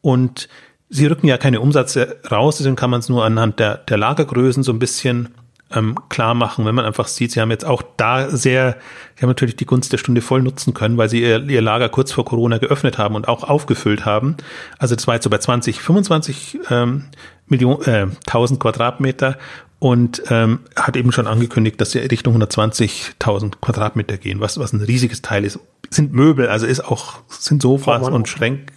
[0.00, 0.48] und
[0.88, 4.62] sie rücken ja keine Umsätze raus, deswegen kann man es nur anhand der, der Lagergrößen
[4.62, 5.30] so ein bisschen
[5.72, 8.76] ähm, klar machen, wenn man einfach sieht, sie haben jetzt auch da sehr,
[9.14, 11.88] sie haben natürlich die Gunst der Stunde voll nutzen können, weil sie ihr, ihr Lager
[11.88, 14.36] kurz vor Corona geöffnet haben und auch aufgefüllt haben.
[14.78, 17.04] Also das war jetzt so bei 20, 25 ähm,
[17.46, 19.38] Millionen, äh, 1000 Quadratmeter
[19.78, 24.82] und ähm, hat eben schon angekündigt, dass sie Richtung 120.000 Quadratmeter gehen, was, was ein
[24.82, 25.60] riesiges Teil ist.
[25.88, 28.72] Sind Möbel, also ist auch, sind Sofas und Schränke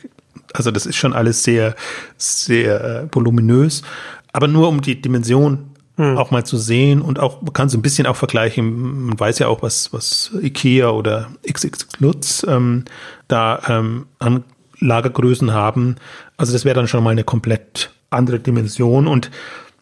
[0.53, 1.75] also das ist schon alles sehr,
[2.17, 3.83] sehr äh, voluminös.
[4.31, 6.17] Aber nur um die Dimension hm.
[6.17, 9.39] auch mal zu sehen und auch, man kann so ein bisschen auch vergleichen, man weiß
[9.39, 12.85] ja auch, was, was Ikea oder XX Lutz ähm,
[13.27, 14.43] da ähm, an
[14.79, 15.95] Lagergrößen haben.
[16.35, 19.29] Also das wäre dann schon mal eine komplett andere Dimension und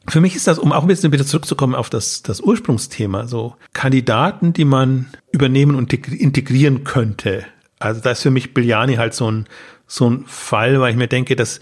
[0.08, 3.56] für mich ist das, um auch ein bisschen wieder zurückzukommen auf das, das Ursprungsthema, so
[3.74, 7.46] Kandidaten, die man übernehmen und integrieren könnte.
[7.80, 9.46] Also da ist für mich Biljani halt so ein,
[9.92, 11.60] so ein Fall, weil ich mir denke, dass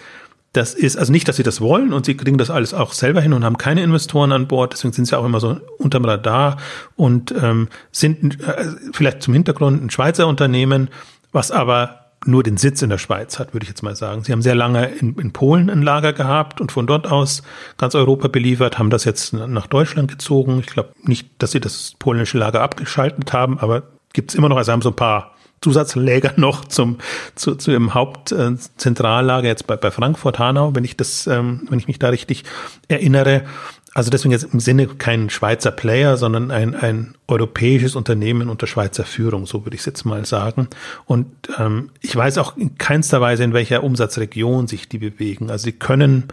[0.54, 3.22] das ist, also nicht, dass sie das wollen und sie kriegen das alles auch selber
[3.22, 6.58] hin und haben keine Investoren an Bord, deswegen sind sie auch immer so unterm Radar
[6.96, 10.90] und ähm, sind äh, vielleicht zum Hintergrund ein Schweizer Unternehmen,
[11.32, 14.24] was aber nur den Sitz in der Schweiz hat, würde ich jetzt mal sagen.
[14.24, 17.44] Sie haben sehr lange in, in Polen ein Lager gehabt und von dort aus
[17.78, 20.60] ganz Europa beliefert, haben das jetzt nach Deutschland gezogen.
[20.60, 24.58] Ich glaube nicht, dass sie das polnische Lager abgeschaltet haben, aber gibt es immer noch,
[24.58, 26.98] also haben so ein paar Zusatzläger noch zum,
[27.36, 31.88] zu, zu ihrem Hauptzentrallager jetzt bei, bei Frankfurt Hanau, wenn ich das, ähm, wenn ich
[31.88, 32.44] mich da richtig
[32.88, 33.44] erinnere.
[33.94, 39.04] Also deswegen jetzt im Sinne kein Schweizer Player, sondern ein, ein europäisches Unternehmen unter Schweizer
[39.04, 40.68] Führung, so würde ich es jetzt mal sagen.
[41.06, 45.50] Und ähm, ich weiß auch in keinster Weise, in welcher Umsatzregion sich die bewegen.
[45.50, 46.26] Also sie können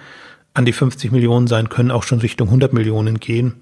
[0.52, 3.54] an die 50 Millionen sein, können auch schon Richtung 100 Millionen gehen.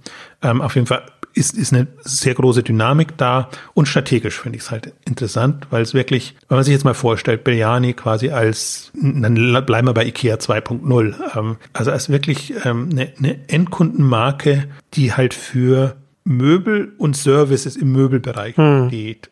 [0.43, 1.05] Ähm, auf jeden Fall
[1.35, 5.83] ist, ist eine sehr große Dynamik da und strategisch finde ich es halt interessant, weil
[5.83, 9.35] es wirklich, wenn man sich jetzt mal vorstellt, Biljani quasi als, dann
[9.67, 15.35] bleiben wir bei IKEA 2.0, ähm, also als wirklich ähm, eine, eine Endkundenmarke, die halt
[15.35, 18.89] für Möbel und Services im Möbelbereich hm.
[18.89, 19.31] geht.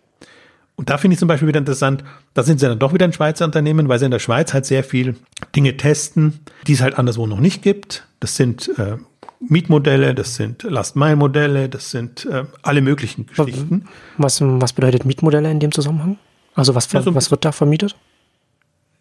[0.75, 2.03] Und da finde ich zum Beispiel wieder interessant,
[2.35, 4.67] da sind sie dann doch wieder ein Schweizer Unternehmen, weil sie in der Schweiz halt
[4.67, 5.17] sehr viel
[5.55, 8.07] Dinge testen, die es halt anderswo noch nicht gibt.
[8.21, 8.97] Das sind äh,
[9.49, 13.87] Mietmodelle, das sind Last-Mile-Modelle, das sind äh, alle möglichen Geschichten.
[14.17, 16.19] Was, was bedeutet Mietmodelle in dem Zusammenhang?
[16.55, 17.97] Also was, also, was wird da vermietet?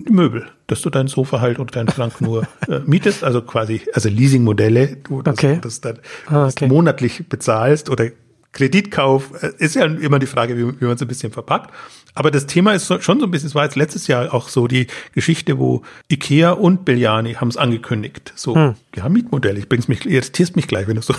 [0.09, 4.09] Möbel, dass du dein Sofa halt oder deinen Schrank nur äh, mietest, also quasi, also
[4.09, 5.59] Leasingmodelle, du das, okay.
[5.61, 6.67] das dann ah, okay.
[6.67, 8.07] monatlich bezahlst oder
[8.53, 11.71] Kreditkauf, äh, ist ja immer die Frage, wie, wie man es ein bisschen verpackt.
[12.13, 14.67] Aber das Thema ist schon so ein bisschen, es war jetzt letztes Jahr auch so
[14.67, 18.33] die Geschichte, wo Ikea und Belliani haben es angekündigt.
[18.35, 18.75] So, hm.
[18.95, 21.15] ja, Mietmodell, ich bring's mich, irritierst mich gleich, wenn du so.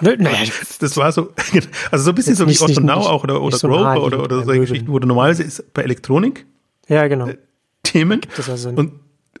[0.00, 0.44] naja,
[0.78, 1.32] das war so,
[1.90, 4.22] also so ein bisschen nicht, so wie Otto Now auch oder, oder so Grover oder,
[4.22, 6.46] oder so Geschichten, wo du normalerweise ist bei Elektronik.
[6.88, 7.28] Ja, genau.
[7.28, 7.36] Äh,
[7.82, 8.22] Themen.
[8.48, 8.92] Also und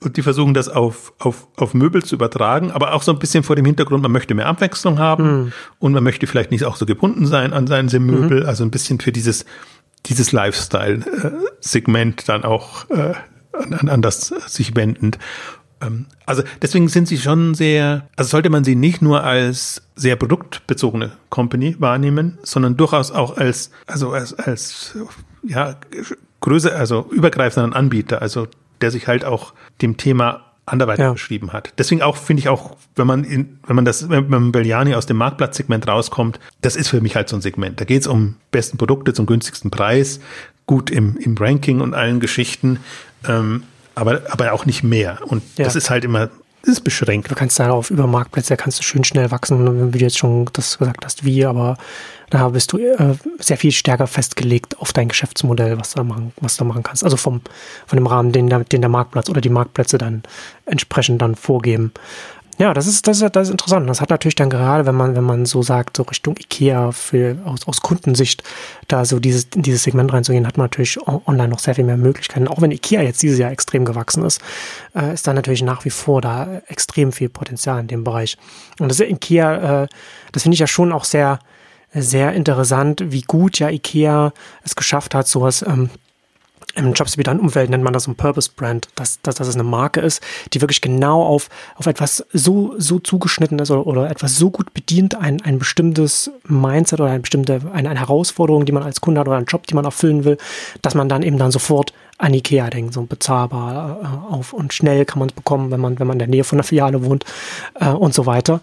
[0.02, 3.42] und die versuchen das auf, auf, auf Möbel zu übertragen, aber auch so ein bisschen
[3.44, 5.52] vor dem Hintergrund, man möchte mehr Abwechslung haben mhm.
[5.78, 8.46] und man möchte vielleicht nicht auch so gebunden sein an seinen Möbel, mhm.
[8.46, 9.44] also ein bisschen für dieses,
[10.06, 13.14] dieses Lifestyle-Segment dann auch äh,
[13.52, 15.18] an, an das sich wendend.
[15.80, 20.16] Ähm, also deswegen sind sie schon sehr, also sollte man sie nicht nur als sehr
[20.16, 24.96] produktbezogene Company wahrnehmen, sondern durchaus auch als, also als, als
[25.42, 25.76] ja,
[26.40, 28.22] größer, also übergreifenden Anbieter.
[28.22, 28.48] Also
[28.82, 31.12] der sich halt auch dem Thema anderweitig ja.
[31.12, 31.72] beschrieben hat.
[31.78, 35.06] Deswegen auch finde ich auch, wenn man in, wenn man das, wenn man Belliani aus
[35.06, 37.80] dem Marktplatzsegment rauskommt, das ist für mich halt so ein Segment.
[37.80, 40.20] Da geht es um besten Produkte zum günstigsten Preis,
[40.66, 42.78] gut im, im Ranking und allen Geschichten,
[43.26, 43.64] ähm,
[43.94, 45.18] aber, aber auch nicht mehr.
[45.26, 45.64] Und ja.
[45.64, 46.30] das ist halt immer
[46.68, 47.30] ist beschränkt.
[47.30, 50.48] Du kannst da auf über Marktplätze, kannst du schön schnell wachsen, wie du jetzt schon
[50.52, 51.76] das gesagt hast, wie, aber
[52.30, 56.56] da bist du äh, sehr viel stärker festgelegt auf dein Geschäftsmodell, was du machen, was
[56.56, 57.04] du machen kannst.
[57.04, 57.42] Also vom,
[57.86, 60.22] von dem Rahmen, den den der Marktplatz oder die Marktplätze dann
[60.64, 61.92] entsprechend dann vorgeben.
[62.58, 63.88] Ja, das ist, das ist, das ist interessant.
[63.88, 67.38] Das hat natürlich dann gerade, wenn man, wenn man so sagt, so Richtung IKEA für,
[67.44, 68.42] aus, aus Kundensicht,
[68.88, 71.96] da so dieses, in dieses Segment reinzugehen, hat man natürlich online noch sehr viel mehr
[71.96, 72.48] Möglichkeiten.
[72.48, 74.40] Auch wenn IKEA jetzt dieses Jahr extrem gewachsen ist,
[74.94, 78.36] äh, ist da natürlich nach wie vor da extrem viel Potenzial in dem Bereich.
[78.78, 79.88] Und das IKEA, äh,
[80.32, 81.38] das finde ich ja schon auch sehr,
[81.94, 84.32] sehr interessant, wie gut ja IKEA
[84.62, 85.90] es geschafft hat, sowas, ähm,
[86.74, 90.60] im Jobs-Umfeld nennt man das ein Purpose-Brand, dass, dass, dass es eine Marke ist, die
[90.60, 95.14] wirklich genau auf, auf etwas so, so zugeschnitten ist oder, oder etwas so gut bedient,
[95.14, 99.28] ein, ein bestimmtes Mindset oder eine bestimmte, eine, eine Herausforderung, die man als Kunde hat
[99.28, 100.38] oder einen Job, die man erfüllen will,
[100.82, 105.04] dass man dann eben dann sofort an Ikea denkt, so bezahlbar äh, auf und schnell
[105.04, 107.24] kann man es bekommen, wenn man, wenn man in der Nähe von der Filiale wohnt
[107.74, 108.60] äh, und so weiter.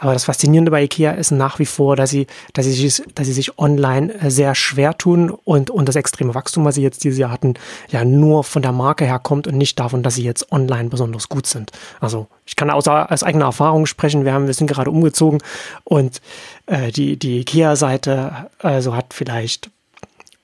[0.00, 3.26] Aber das Faszinierende bei IKEA ist nach wie vor, dass sie, dass sie, sich, dass
[3.26, 7.04] sie sich online äh, sehr schwer tun und, und das extreme Wachstum, was sie jetzt
[7.04, 7.54] dieses Jahr hatten,
[7.90, 11.46] ja nur von der Marke herkommt und nicht davon, dass sie jetzt online besonders gut
[11.46, 11.70] sind.
[12.00, 14.24] Also ich kann aus, aus eigener Erfahrung sprechen.
[14.24, 15.42] Wir haben, wir sind gerade umgezogen
[15.84, 16.22] und
[16.64, 19.70] äh, die, die IKEA-Seite also hat vielleicht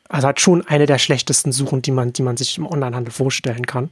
[0.09, 3.67] also hat schon eine der schlechtesten Suchen, die man, die man sich im Onlinehandel vorstellen
[3.67, 3.91] kann.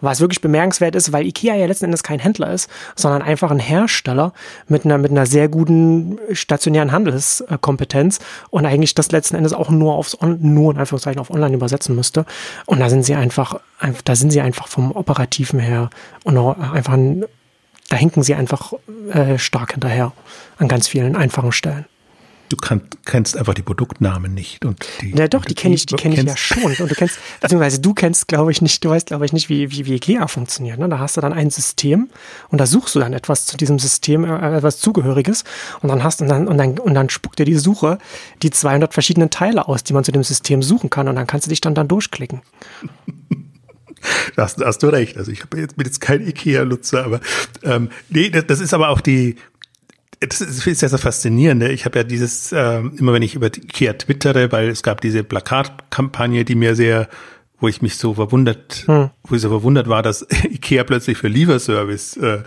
[0.00, 3.58] Was wirklich bemerkenswert ist, weil IKEA ja letzten Endes kein Händler ist, sondern einfach ein
[3.58, 4.32] Hersteller
[4.68, 8.18] mit einer, mit einer sehr guten stationären Handelskompetenz
[8.50, 11.94] und eigentlich das letzten Endes auch nur aufs On, nur in Anführungszeichen auf Online übersetzen
[11.94, 12.26] müsste.
[12.66, 13.60] Und da sind sie einfach,
[14.04, 15.90] da sind sie einfach vom Operativen her
[16.24, 16.98] und einfach,
[17.88, 18.72] da hinken sie einfach
[19.12, 20.12] äh, stark hinterher
[20.58, 21.86] an ganz vielen einfachen Stellen
[22.54, 24.64] du kann, kennst einfach die Produktnamen nicht.
[24.64, 26.62] Und die, ja doch, die kenne ich, die kenne ich ja schon.
[26.64, 29.70] Und du kennst, beziehungsweise du kennst, glaube ich, nicht, du weißt, glaube ich, nicht, wie,
[29.70, 30.78] wie, wie IKEA funktioniert.
[30.78, 30.88] Ne?
[30.88, 32.08] Da hast du dann ein System
[32.50, 35.44] und da suchst du dann etwas zu diesem System, äh, etwas Zugehöriges
[35.82, 37.98] und dann hast und dann, und dann, und dann spuckt dir die Suche
[38.42, 41.46] die 200 verschiedenen Teile aus, die man zu dem System suchen kann und dann kannst
[41.46, 42.42] du dich dann dann durchklicken.
[44.36, 45.16] Da hast, hast du recht.
[45.16, 47.20] Also ich bin jetzt kein IKEA-Nutzer, aber
[47.62, 49.36] ähm, nee, das, das ist aber auch die,
[50.26, 51.62] das ist ja so faszinierend.
[51.64, 55.24] Ich habe ja dieses, äh, immer wenn ich über Ikea twittere, weil es gab diese
[55.24, 57.08] Plakatkampagne, die mir sehr,
[57.60, 59.10] wo ich mich so verwundert, hm.
[59.24, 62.42] wo ich so verwundert war, dass Ikea plötzlich für Lieferservice äh,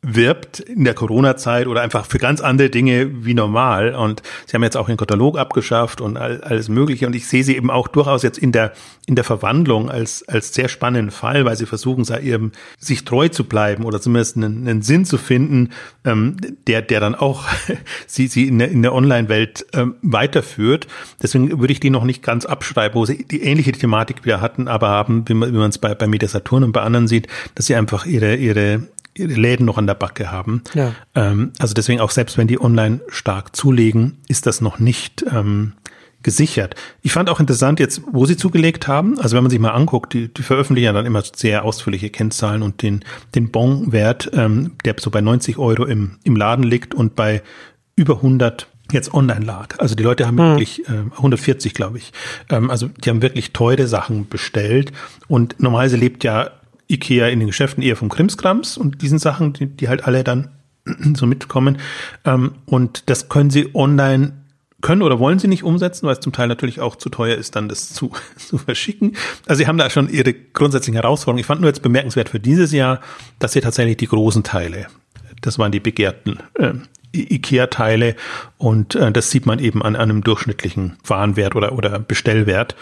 [0.00, 3.96] wirbt in der Corona-Zeit oder einfach für ganz andere Dinge wie normal.
[3.96, 7.06] Und sie haben jetzt auch den Katalog abgeschafft und all, alles Mögliche.
[7.06, 8.72] Und ich sehe sie eben auch durchaus jetzt in der,
[9.06, 13.42] in der Verwandlung als, als sehr spannenden Fall, weil sie versuchen, ihrem, sich treu zu
[13.42, 15.70] bleiben oder zumindest einen, einen Sinn zu finden,
[16.04, 16.36] ähm,
[16.68, 17.46] der, der dann auch
[18.06, 20.86] sie, sie in der, in der Online-Welt ähm, weiterführt.
[21.20, 24.68] Deswegen würde ich die noch nicht ganz abschreiben, wo sie die ähnliche Thematik wieder hatten,
[24.68, 27.26] aber haben, wie man es bei, bei Media Saturn und bei anderen sieht,
[27.56, 28.86] dass sie einfach ihre, ihre,
[29.26, 30.62] Läden noch an der Backe haben.
[30.74, 30.94] Ja.
[31.14, 35.74] Ähm, also deswegen auch selbst wenn die online stark zulegen, ist das noch nicht ähm,
[36.22, 36.74] gesichert.
[37.02, 39.18] Ich fand auch interessant jetzt, wo sie zugelegt haben.
[39.20, 42.62] Also wenn man sich mal anguckt, die, die veröffentlichen ja dann immer sehr ausführliche Kennzahlen
[42.62, 43.04] und den,
[43.34, 47.42] den Bon-Wert, ähm, der so bei 90 Euro im, im Laden liegt und bei
[47.94, 49.78] über 100 jetzt online lag.
[49.78, 50.52] Also die Leute haben mhm.
[50.52, 52.12] wirklich äh, 140, glaube ich.
[52.48, 54.92] Ähm, also die haben wirklich teure Sachen bestellt
[55.28, 56.50] und normalerweise lebt ja
[56.88, 60.50] Ikea in den Geschäften eher vom Krimskrams und diesen Sachen, die, die halt alle dann
[61.14, 61.78] so mitkommen.
[62.24, 64.32] Ähm, und das können sie online
[64.80, 67.56] können oder wollen sie nicht umsetzen, weil es zum Teil natürlich auch zu teuer ist,
[67.56, 69.16] dann das zu, zu verschicken.
[69.46, 71.40] Also sie haben da schon ihre grundsätzlichen Herausforderungen.
[71.40, 73.00] Ich fand nur jetzt bemerkenswert für dieses Jahr,
[73.38, 74.86] dass sie tatsächlich die großen Teile,
[75.40, 76.74] das waren die begehrten äh,
[77.24, 78.16] IKEA-Teile
[78.56, 82.76] und äh, das sieht man eben an, einem durchschnittlichen Warenwert oder, oder Bestellwert.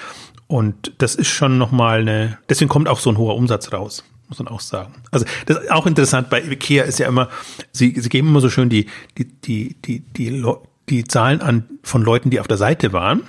[0.49, 4.39] Und das ist schon nochmal eine, deswegen kommt auch so ein hoher Umsatz raus, muss
[4.39, 4.95] man auch sagen.
[5.11, 7.29] Also das ist auch interessant, bei IKEA ist ja immer,
[7.73, 8.87] sie, sie geben immer so schön die,
[9.19, 10.45] die, die, die, die,
[10.89, 13.23] die Zahlen an von Leuten, die auf der Seite waren.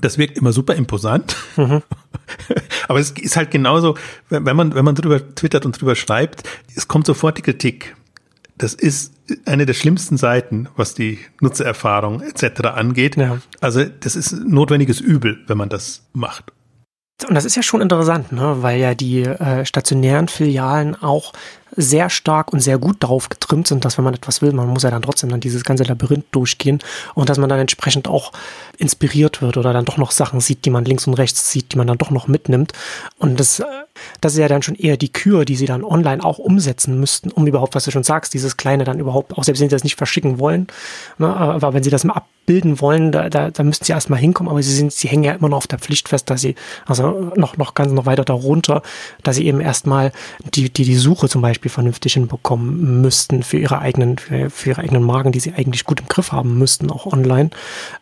[0.00, 1.36] Das wirkt immer super imposant.
[1.56, 1.82] Mhm.
[2.88, 3.96] Aber es ist halt genauso,
[4.30, 6.42] wenn man, wenn man drüber twittert und drüber schreibt,
[6.74, 7.94] es kommt sofort die Kritik.
[8.56, 9.12] Das ist
[9.46, 12.60] eine der schlimmsten Seiten, was die Nutzererfahrung etc.
[12.68, 13.16] angeht.
[13.16, 13.38] Ja.
[13.60, 16.52] Also das ist notwendiges Übel, wenn man das macht.
[17.28, 18.56] Und das ist ja schon interessant, ne?
[18.60, 21.32] weil ja die äh, stationären Filialen auch
[21.76, 24.82] sehr stark und sehr gut darauf getrimmt sind, dass wenn man etwas will, man muss
[24.82, 26.80] ja dann trotzdem dann dieses ganze Labyrinth durchgehen
[27.14, 28.32] und dass man dann entsprechend auch
[28.78, 31.76] inspiriert wird oder dann doch noch Sachen sieht, die man links und rechts sieht, die
[31.76, 32.72] man dann doch noch mitnimmt.
[33.18, 33.64] Und das, äh,
[34.20, 37.30] das ist ja dann schon eher die Kür, die sie dann online auch umsetzen müssten,
[37.30, 39.84] um überhaupt, was du schon sagst, dieses Kleine dann überhaupt, auch selbst wenn sie das
[39.84, 40.66] nicht verschicken wollen,
[41.18, 42.14] ne, aber wenn sie das mal
[42.44, 45.32] abbilden wollen, da, da, da müssten sie erstmal hinkommen, aber sie sind, sie hängen ja
[45.32, 46.54] immer noch auf der Pflicht fest, dass sie,
[46.86, 48.82] also noch, noch ganz noch weiter darunter,
[49.22, 50.12] dass sie eben erstmal
[50.54, 54.82] die, die, die Suche zum Beispiel vernünftig hinbekommen müssten für ihre eigenen, für, für ihre
[54.82, 57.50] eigenen Marken, die sie eigentlich gut im Griff haben müssten, auch online.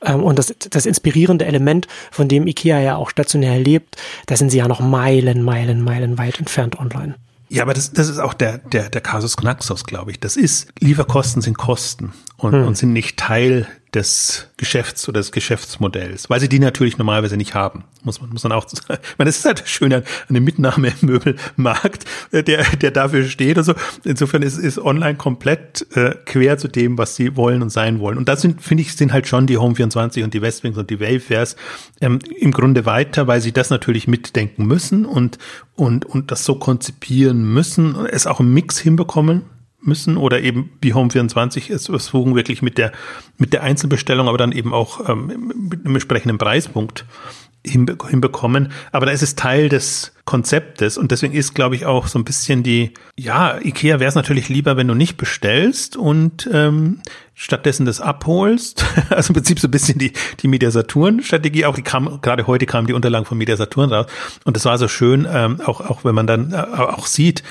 [0.05, 4.51] Ähm, und das, das inspirierende Element, von dem IKEA ja auch stationär lebt, da sind
[4.51, 7.17] sie ja noch Meilen, Meilen, Meilen weit entfernt online.
[7.49, 10.21] Ja, aber das, das ist auch der, der, der Kasus Knaxus, glaube ich.
[10.21, 12.67] Das ist, Lieferkosten sind Kosten und, hm.
[12.67, 17.55] und sind nicht Teil des Geschäfts oder des Geschäftsmodells, weil sie die natürlich normalerweise nicht
[17.55, 19.01] haben, muss man, muss man auch sagen.
[19.03, 23.65] Ich meine, das ist halt schön an einem Mitnahmemöbelmarkt, äh, der, der dafür steht und
[23.65, 23.75] so.
[24.05, 28.17] Insofern ist, ist online komplett äh, quer zu dem, was sie wollen und sein wollen.
[28.17, 30.99] Und da sind, finde ich, sind halt schon die Home24 und die Westwings und die
[30.99, 31.57] Wayfares
[32.01, 35.39] ähm, im Grunde weiter, weil sie das natürlich mitdenken müssen und,
[35.77, 39.43] und, und das so konzipieren müssen, es auch im Mix hinbekommen
[39.83, 42.93] müssen oder eben wie Home24 es versuchen wirklich mit der
[43.39, 47.05] mit der Einzelbestellung, aber dann eben auch ähm, mit einem entsprechenden Preispunkt
[47.65, 48.73] hinbekommen.
[48.91, 52.25] Aber da ist es Teil des Konzeptes und deswegen ist, glaube ich, auch so ein
[52.25, 57.01] bisschen die, ja, Ikea wäre es natürlich lieber, wenn du nicht bestellst und ähm,
[57.35, 58.85] stattdessen das abholst.
[59.11, 61.67] Also im Prinzip so ein bisschen die, die Mediasaturn-Strategie.
[61.67, 64.07] Auch die kam, gerade heute kamen die Unterlagen von Mediasaturn raus.
[64.45, 67.43] Und das war so schön, ähm, auch, auch wenn man dann äh, auch sieht,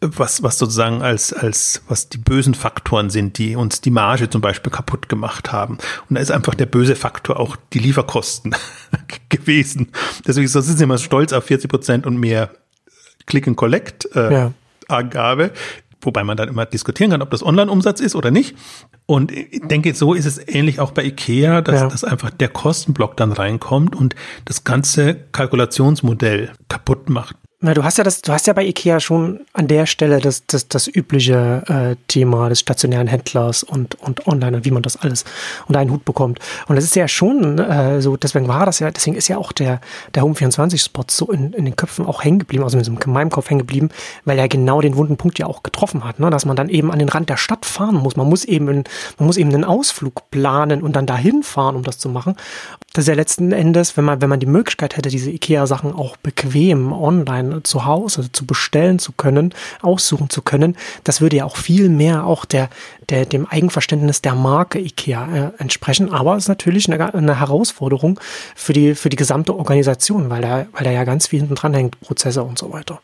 [0.00, 4.40] was, was sozusagen als, als, was die bösen Faktoren sind, die uns die Marge zum
[4.40, 5.78] Beispiel kaputt gemacht haben.
[6.08, 8.54] Und da ist einfach der böse Faktor auch die Lieferkosten
[9.28, 9.88] gewesen.
[10.26, 12.50] Deswegen sind sie immer stolz auf 40 Prozent und mehr
[13.26, 14.52] Click and Collect äh, ja.
[14.88, 15.52] Angabe.
[16.02, 18.54] Wobei man dann immer diskutieren kann, ob das Online-Umsatz ist oder nicht.
[19.06, 21.88] Und ich denke, so ist es ähnlich auch bei IKEA, dass, ja.
[21.88, 27.36] dass einfach der Kostenblock dann reinkommt und das ganze Kalkulationsmodell kaputt macht.
[27.58, 30.44] Na, du hast ja das, du hast ja bei IKEA schon an der Stelle das,
[30.46, 34.98] das, das übliche äh, Thema des stationären Händlers und, und online und wie man das
[34.98, 35.24] alles
[35.66, 36.38] unter einen Hut bekommt.
[36.68, 39.52] Und das ist ja schon äh, so, deswegen war das ja, deswegen ist ja auch
[39.52, 39.80] der,
[40.14, 43.60] der Home24-Spot so in, in den Köpfen auch hängen geblieben, also in meinem Kopf hängen
[43.60, 43.88] geblieben,
[44.26, 46.28] weil er genau den wunden Punkt ja auch getroffen hat, ne?
[46.28, 48.16] dass man dann eben an den Rand der Stadt fahren muss.
[48.16, 48.84] Man muss eben, in,
[49.16, 52.36] man muss eben einen Ausflug planen und dann dahin fahren, um das zu machen.
[52.96, 56.16] Das ist ja letzten Endes, wenn man, wenn man die Möglichkeit hätte, diese IKEA-Sachen auch
[56.16, 61.58] bequem online zu Hause zu bestellen zu können, aussuchen zu können, das würde ja auch
[61.58, 62.70] viel mehr auch der,
[63.10, 66.10] der, dem Eigenverständnis der Marke IKEA äh, entsprechen.
[66.10, 68.18] Aber es ist natürlich eine, eine, Herausforderung
[68.54, 71.74] für die, für die gesamte Organisation, weil da, weil da ja ganz viel hinten dran
[71.74, 73.02] hängt, Prozesse und so weiter.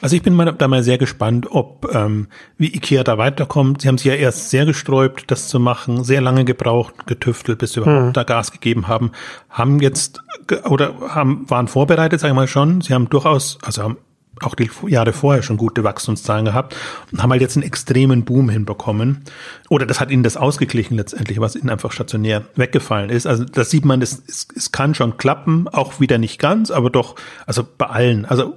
[0.00, 3.82] Also ich bin mal, da mal sehr gespannt, ob ähm, wie Ikea da weiterkommt.
[3.82, 7.72] Sie haben sich ja erst sehr gesträubt, das zu machen, sehr lange gebraucht, getüftelt, bis
[7.72, 8.12] sie überhaupt hm.
[8.12, 9.12] da Gas gegeben haben.
[9.48, 10.20] Haben jetzt
[10.64, 12.80] oder haben waren vorbereitet, sage ich mal schon.
[12.80, 13.96] Sie haben durchaus, also haben
[14.42, 16.74] auch die Jahre vorher schon gute Wachstumszahlen gehabt
[17.12, 19.24] und haben halt jetzt einen extremen Boom hinbekommen.
[19.68, 23.26] Oder das hat ihnen das ausgeglichen letztendlich, was ihnen einfach stationär weggefallen ist.
[23.26, 26.90] Also das sieht man, es, es, es kann schon klappen, auch wieder nicht ganz, aber
[26.90, 28.24] doch, also bei allen.
[28.24, 28.56] Also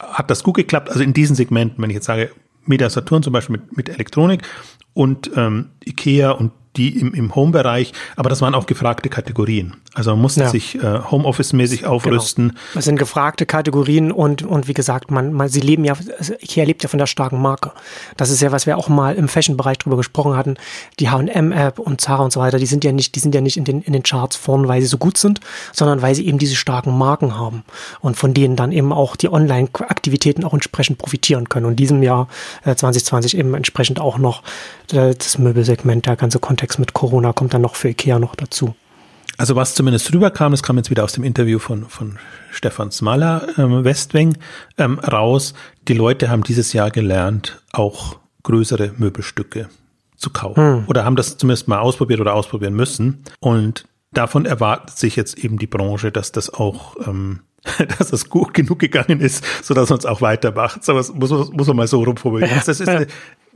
[0.00, 0.90] hat das gut geklappt.
[0.90, 2.30] Also in diesen Segmenten, wenn ich jetzt sage,
[2.66, 4.42] Media Saturn zum Beispiel mit, mit Elektronik
[4.92, 9.74] und ähm, Ikea und die im, im Home-Bereich, aber das waren auch gefragte Kategorien.
[9.92, 10.48] Also man musste ja.
[10.48, 12.50] sich äh, Homeoffice-mäßig aufrüsten.
[12.50, 12.60] Genau.
[12.74, 15.94] Das sind gefragte Kategorien und, und wie gesagt, man, man, sie leben ja,
[16.40, 17.72] Ikea lebt ja von der starken Marke.
[18.16, 20.56] Das ist ja, was wir auch mal im Fashion-Bereich drüber gesprochen hatten.
[21.00, 23.56] Die H&M-App und Zara und so weiter, die sind ja nicht, die sind ja nicht
[23.56, 25.40] in den, in den Charts vorn, weil sie so gut sind,
[25.72, 27.64] sondern weil sie eben diese starken Marken haben
[28.00, 31.66] und von denen dann eben auch die Online-Aktivitäten auch entsprechend profitieren können.
[31.66, 32.28] Und in diesem Jahr
[32.64, 34.44] äh, 2020 eben entsprechend auch noch
[34.92, 38.74] äh, das Möbelsegment, der ganze Kontext mit Corona kommt dann noch für Ikea noch dazu.
[39.38, 42.18] Also was zumindest rüberkam, das kam jetzt wieder aus dem Interview von, von
[42.50, 44.36] Stefan Smaller, ähm, Westwing,
[44.76, 45.54] ähm, raus.
[45.88, 49.70] Die Leute haben dieses Jahr gelernt, auch größere Möbelstücke
[50.16, 50.62] zu kaufen.
[50.62, 50.84] Hm.
[50.86, 53.24] Oder haben das zumindest mal ausprobiert oder ausprobieren müssen.
[53.38, 57.40] Und davon erwartet sich jetzt eben die Branche, dass das auch, ähm,
[57.98, 60.84] dass das gut genug gegangen ist, so dass man es auch weitermacht.
[60.84, 62.60] So was muss, muss man mal so rumformulieren.
[62.66, 63.06] Das ist eine,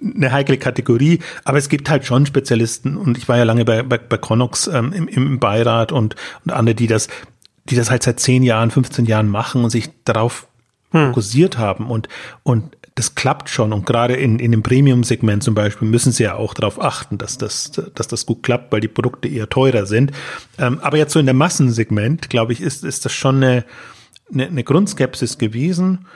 [0.00, 3.82] eine heikle Kategorie, aber es gibt halt schon Spezialisten und ich war ja lange bei,
[3.82, 7.08] bei, bei Connox ähm, im, im Beirat und, und andere, die das,
[7.64, 10.46] die das halt seit zehn Jahren, 15 Jahren machen und sich darauf
[10.90, 11.08] hm.
[11.08, 12.08] fokussiert haben und,
[12.42, 13.72] und das klappt schon.
[13.72, 17.38] Und gerade in, in dem Premium-Segment zum Beispiel müssen sie ja auch darauf achten, dass
[17.38, 20.12] das, dass das gut klappt, weil die Produkte eher teurer sind.
[20.58, 23.64] Ähm, aber jetzt so in der Massensegment, glaube ich, ist, ist das schon eine,
[24.32, 26.06] eine, eine Grundskepsis gewesen.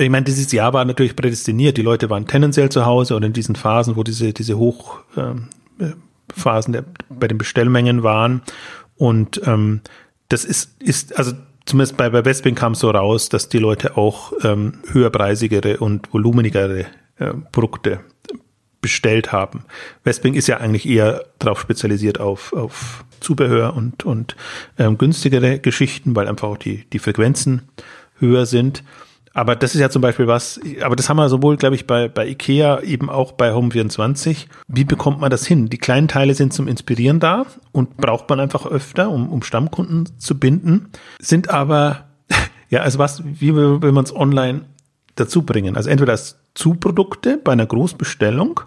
[0.00, 1.76] Ich meine, dieses Jahr war natürlich prädestiniert.
[1.76, 6.72] Die Leute waren tendenziell zu Hause und in diesen Phasen, wo diese, diese Hochphasen ähm,
[6.72, 8.42] der, bei den Bestellmengen waren.
[8.96, 9.80] Und ähm,
[10.28, 11.32] das ist, ist, also
[11.66, 16.12] zumindest bei, bei Westwing kam es so raus, dass die Leute auch ähm, höherpreisigere und
[16.12, 16.86] volumenigere
[17.18, 18.00] äh, Produkte
[18.80, 19.64] bestellt haben.
[20.04, 24.36] Westwing ist ja eigentlich eher darauf spezialisiert auf, auf Zubehör und, und
[24.78, 27.62] ähm, günstigere Geschichten, weil einfach auch die, die Frequenzen
[28.20, 28.84] höher sind.
[29.34, 32.08] Aber das ist ja zum Beispiel was, aber das haben wir sowohl, glaube ich, bei,
[32.08, 34.46] bei IKEA, eben auch bei Home24.
[34.66, 35.68] Wie bekommt man das hin?
[35.68, 40.08] Die kleinen Teile sind zum Inspirieren da und braucht man einfach öfter, um, um Stammkunden
[40.18, 42.06] zu binden, sind aber,
[42.70, 44.62] ja, also was, wie will, man es online
[45.14, 45.76] dazu bringen?
[45.76, 48.60] Also entweder als Zuprodukte bei einer Großbestellung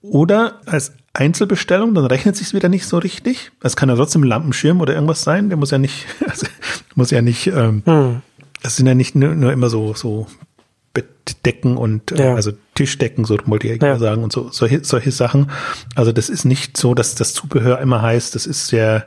[0.00, 3.50] oder als Einzelbestellung, dann rechnet sich wieder nicht so richtig.
[3.62, 6.46] Es kann ja trotzdem Lampenschirm oder irgendwas sein, der muss ja nicht, also,
[6.94, 8.22] muss ja nicht ähm, hm
[8.62, 10.26] das sind ja nicht nur, nur immer so, so
[10.92, 12.34] Bettdecken und äh, ja.
[12.34, 13.98] also Tischdecken, so wollte ich ja.
[13.98, 15.50] sagen, und so solche, solche Sachen.
[15.94, 19.06] Also das ist nicht so, dass das Zubehör immer heißt, das ist sehr,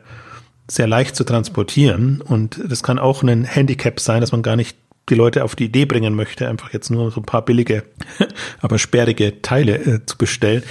[0.70, 2.22] sehr leicht zu transportieren.
[2.22, 4.78] Und das kann auch ein Handicap sein, dass man gar nicht
[5.10, 7.84] die Leute auf die Idee bringen möchte, einfach jetzt nur so ein paar billige,
[8.62, 10.64] aber sperrige Teile äh, zu bestellen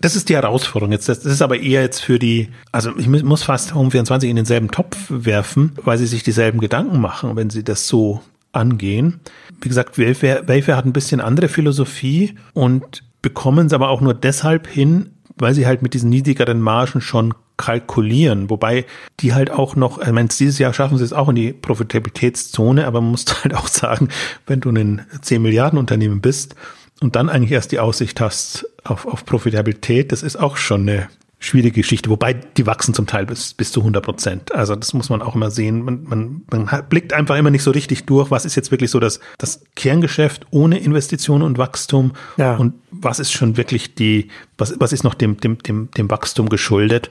[0.00, 1.08] das ist die Herausforderung jetzt.
[1.08, 4.96] Das, ist aber eher jetzt für die, also ich muss fast Home24 in denselben Topf
[5.08, 8.20] werfen, weil sie sich dieselben Gedanken machen, wenn sie das so
[8.52, 9.20] angehen.
[9.60, 14.14] Wie gesagt, Wayfair, Wayfair hat ein bisschen andere Philosophie und bekommen es aber auch nur
[14.14, 18.84] deshalb hin, weil sie halt mit diesen niedrigeren Margen schon kalkulieren, wobei
[19.20, 22.86] die halt auch noch, ich meine, dieses Jahr schaffen sie es auch in die Profitabilitätszone,
[22.86, 24.08] aber man muss halt auch sagen,
[24.46, 26.56] wenn du ein 10 Milliarden Unternehmen bist,
[27.04, 31.08] und dann eigentlich erst die Aussicht hast auf, auf Profitabilität, das ist auch schon eine
[31.38, 34.54] schwierige Geschichte, wobei die wachsen zum Teil bis, bis zu 100 Prozent.
[34.54, 35.82] Also das muss man auch immer sehen.
[35.82, 39.00] Man, man, man blickt einfach immer nicht so richtig durch, was ist jetzt wirklich so
[39.00, 42.56] das, das Kerngeschäft ohne Investitionen und Wachstum ja.
[42.56, 46.48] und was ist schon wirklich die, was, was ist noch dem, dem, dem, dem Wachstum
[46.48, 47.10] geschuldet.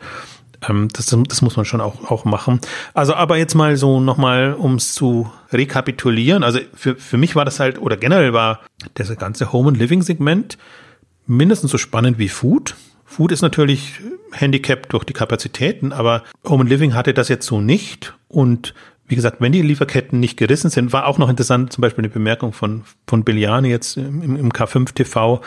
[0.68, 2.59] Ähm, das, das muss man schon auch, auch machen.
[2.93, 6.43] Also aber jetzt mal so nochmal, um es zu rekapitulieren.
[6.43, 8.61] Also für, für mich war das halt, oder generell war
[8.95, 10.57] das ganze Home and Living Segment
[11.26, 12.76] mindestens so spannend wie Food.
[13.05, 13.99] Food ist natürlich
[14.32, 18.14] handicapped durch die Kapazitäten, aber Home and Living hatte das jetzt so nicht.
[18.28, 18.74] Und
[19.07, 22.09] wie gesagt, wenn die Lieferketten nicht gerissen sind, war auch noch interessant, zum Beispiel eine
[22.09, 25.41] Bemerkung von, von Biliani jetzt im, im K5 TV,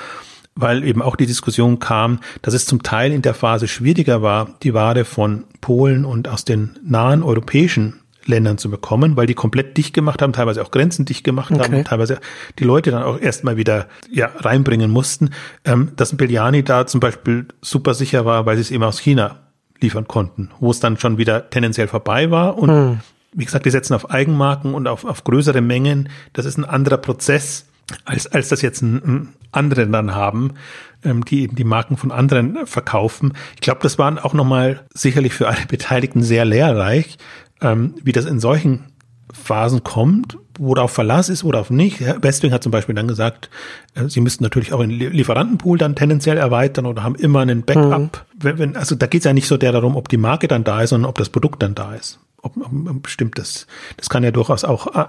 [0.56, 4.56] weil eben auch die Diskussion kam, dass es zum Teil in der Phase schwieriger war,
[4.62, 9.76] die Ware von Polen und aus den nahen europäischen Ländern zu bekommen, weil die komplett
[9.76, 11.62] dicht gemacht haben, teilweise auch Grenzen dicht gemacht okay.
[11.62, 12.18] haben, teilweise
[12.58, 15.30] die Leute dann auch erstmal wieder ja, reinbringen mussten,
[15.64, 19.42] ähm, dass Biljani da zum Beispiel super sicher war, weil sie es eben aus China
[19.80, 23.00] liefern konnten, wo es dann schon wieder tendenziell vorbei war und hm.
[23.32, 26.08] wie gesagt, die setzen auf Eigenmarken und auf, auf größere Mengen.
[26.32, 27.66] Das ist ein anderer Prozess,
[28.04, 30.54] als, als das jetzt ein, ein andere dann haben,
[31.04, 33.32] ähm, die eben die Marken von anderen verkaufen.
[33.54, 37.18] Ich glaube, das waren auch nochmal sicherlich für alle Beteiligten sehr lehrreich,
[37.60, 38.84] ähm, wie das in solchen
[39.32, 42.00] Phasen kommt, worauf Verlass ist, worauf nicht.
[42.00, 43.50] Westwing hat zum Beispiel dann gesagt,
[43.94, 48.24] äh, sie müssten natürlich auch den Lieferantenpool dann tendenziell erweitern oder haben immer einen Backup.
[48.34, 48.42] Mhm.
[48.42, 50.64] Wenn, wenn, also da geht es ja nicht so der darum, ob die Marke dann
[50.64, 52.18] da ist, sondern ob das Produkt dann da ist.
[52.42, 53.66] Ob, ob bestimmt das,
[53.96, 55.06] das kann ja durchaus auch äh,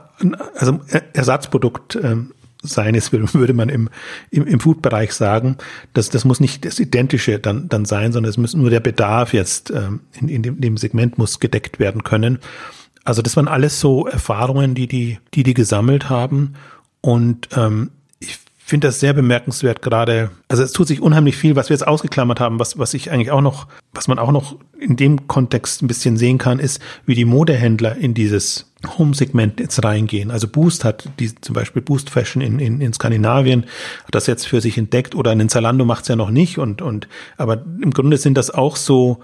[0.56, 0.80] also
[1.14, 3.90] Ersatzprodukt ähm, seines würde man im,
[4.32, 5.58] im, im Food-Bereich sagen.
[5.94, 9.34] Das, das muss nicht das Identische dann, dann sein, sondern es muss nur der Bedarf
[9.34, 12.40] jetzt ähm, in, in, dem, dem Segment muss gedeckt werden können.
[13.04, 16.54] Also das waren alles so Erfahrungen, die die, die, die gesammelt haben.
[17.02, 17.92] Und ähm,
[18.68, 20.30] finde das sehr bemerkenswert gerade.
[20.50, 23.32] Also es tut sich unheimlich viel, was wir jetzt ausgeklammert haben, was, was ich eigentlich
[23.32, 27.16] auch noch, was man auch noch in dem Kontext ein bisschen sehen kann, ist, wie
[27.16, 30.32] die Modehändler in dieses Home-Segment jetzt reingehen.
[30.32, 33.64] Also Boost hat die, zum Beispiel Boost Fashion in, in, in Skandinavien,
[34.04, 36.82] hat das jetzt für sich entdeckt oder in Zalando macht es ja noch nicht und,
[36.82, 37.08] und,
[37.38, 39.20] aber im Grunde sind das auch so,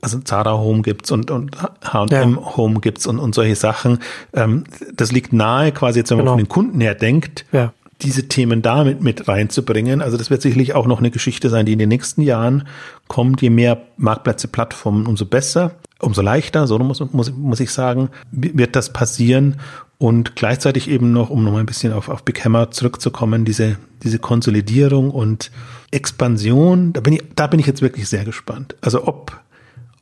[0.00, 2.56] also Zara Home gibt's und, und H&M ja.
[2.56, 3.98] Home gibt's und, und solche Sachen.
[4.32, 4.64] Ähm,
[4.94, 6.32] das liegt nahe quasi jetzt, wenn man genau.
[6.32, 7.44] von den Kunden her denkt.
[7.52, 10.02] Ja diese Themen damit mit reinzubringen.
[10.02, 12.66] Also das wird sicherlich auch noch eine Geschichte sein, die in den nächsten Jahren
[13.08, 13.42] kommt.
[13.42, 18.76] Je mehr Marktplätze, Plattformen, umso besser, umso leichter, so muss, muss, muss ich sagen, wird
[18.76, 19.56] das passieren.
[19.98, 24.18] Und gleichzeitig eben noch, um nochmal ein bisschen auf, auf Big Hammer zurückzukommen, diese, diese
[24.18, 25.52] Konsolidierung und
[25.92, 28.74] Expansion, da bin ich, da bin ich jetzt wirklich sehr gespannt.
[28.80, 29.40] Also ob,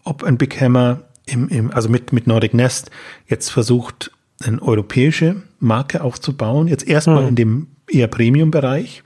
[0.05, 2.90] ob ein Big Hammer im, im, also mit, mit Nordic Nest
[3.26, 4.11] jetzt versucht,
[4.42, 7.28] eine europäische Marke aufzubauen, jetzt erstmal hm.
[7.28, 9.03] in dem eher Premium-Bereich.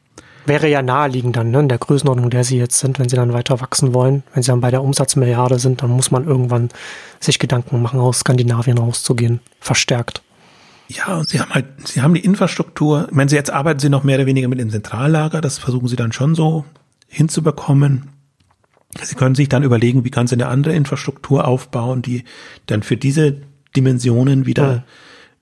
[0.46, 3.32] Wäre ja naheliegend dann, ne, in der Größenordnung, der sie jetzt sind, wenn sie dann
[3.32, 4.24] weiter wachsen wollen.
[4.34, 6.68] Wenn sie dann bei der Umsatzmilliarde sind, dann muss man irgendwann
[7.18, 9.40] sich Gedanken machen, aus Skandinavien rauszugehen.
[9.60, 10.22] Verstärkt.
[10.88, 13.06] Ja, und sie haben halt, sie haben die Infrastruktur.
[13.08, 15.40] Ich meine, sie jetzt arbeiten sie noch mehr oder weniger mit dem Zentrallager.
[15.40, 16.66] Das versuchen sie dann schon so
[17.08, 18.10] hinzubekommen.
[19.00, 22.24] Sie können sich dann überlegen, wie kann sie eine andere Infrastruktur aufbauen, die
[22.66, 23.38] dann für diese
[23.74, 24.84] Dimensionen wieder ja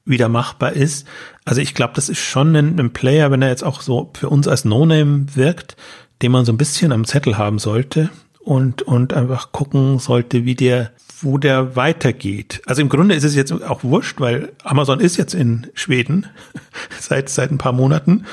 [0.05, 1.07] wieder machbar ist.
[1.45, 4.29] Also ich glaube, das ist schon ein, ein, Player, wenn er jetzt auch so für
[4.29, 5.77] uns als No-Name wirkt,
[6.23, 10.55] den man so ein bisschen am Zettel haben sollte und, und einfach gucken sollte, wie
[10.55, 10.91] der,
[11.21, 12.63] wo der weitergeht.
[12.67, 16.27] Also im Grunde ist es jetzt auch wurscht, weil Amazon ist jetzt in Schweden
[17.01, 18.25] seit, seit ein paar Monaten.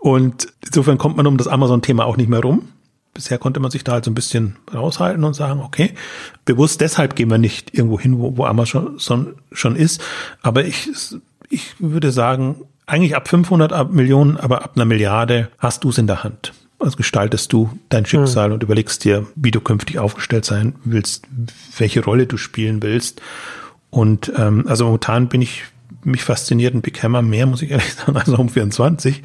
[0.00, 2.68] Und insofern kommt man um das Amazon-Thema auch nicht mehr rum.
[3.16, 5.94] Bisher konnte man sich da halt so ein bisschen raushalten und sagen, okay,
[6.44, 10.02] bewusst deshalb gehen wir nicht irgendwo hin, wo, wo Amazon schon ist.
[10.42, 10.90] Aber ich,
[11.48, 16.06] ich würde sagen, eigentlich ab 500 Millionen, aber ab einer Milliarde hast du es in
[16.06, 16.52] der Hand.
[16.78, 18.06] Also gestaltest du dein hm.
[18.06, 18.54] Schicksal mhm.
[18.54, 21.24] und überlegst dir, wie du künftig aufgestellt sein willst,
[21.78, 23.22] welche Rolle du spielen willst.
[23.88, 25.64] Und ähm, also momentan bin ich
[26.06, 29.22] mich fasziniert ein Big Hammer mehr, muss ich ehrlich sagen, als Home 24.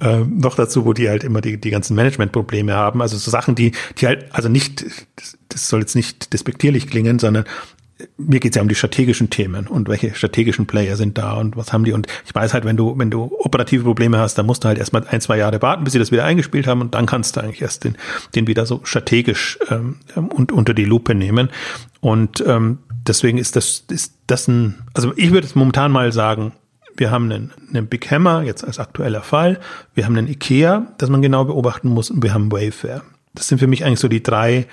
[0.00, 3.00] Äh, noch dazu, wo die halt immer die, die ganzen Managementprobleme haben.
[3.00, 4.84] Also so Sachen, die, die halt, also nicht,
[5.16, 7.44] das, das soll jetzt nicht despektierlich klingen, sondern
[8.18, 11.72] mir geht's ja um die strategischen Themen und welche strategischen Player sind da und was
[11.72, 11.92] haben die.
[11.92, 14.78] Und ich weiß halt, wenn du, wenn du operative Probleme hast, dann musst du halt
[14.78, 17.40] erstmal ein, zwei Jahre warten, bis sie das wieder eingespielt haben und dann kannst du
[17.40, 17.96] eigentlich erst den,
[18.34, 21.48] den wieder so strategisch ähm, und unter die Lupe nehmen.
[22.00, 26.52] Und ähm, deswegen ist das, ist das ein, also ich würde es momentan mal sagen,
[26.96, 29.60] wir haben einen, einen Big Hammer, jetzt als aktueller Fall,
[29.94, 33.02] wir haben einen IKEA, das man genau beobachten muss, und wir haben Wayfair.
[33.34, 34.66] Das sind für mich eigentlich so die drei,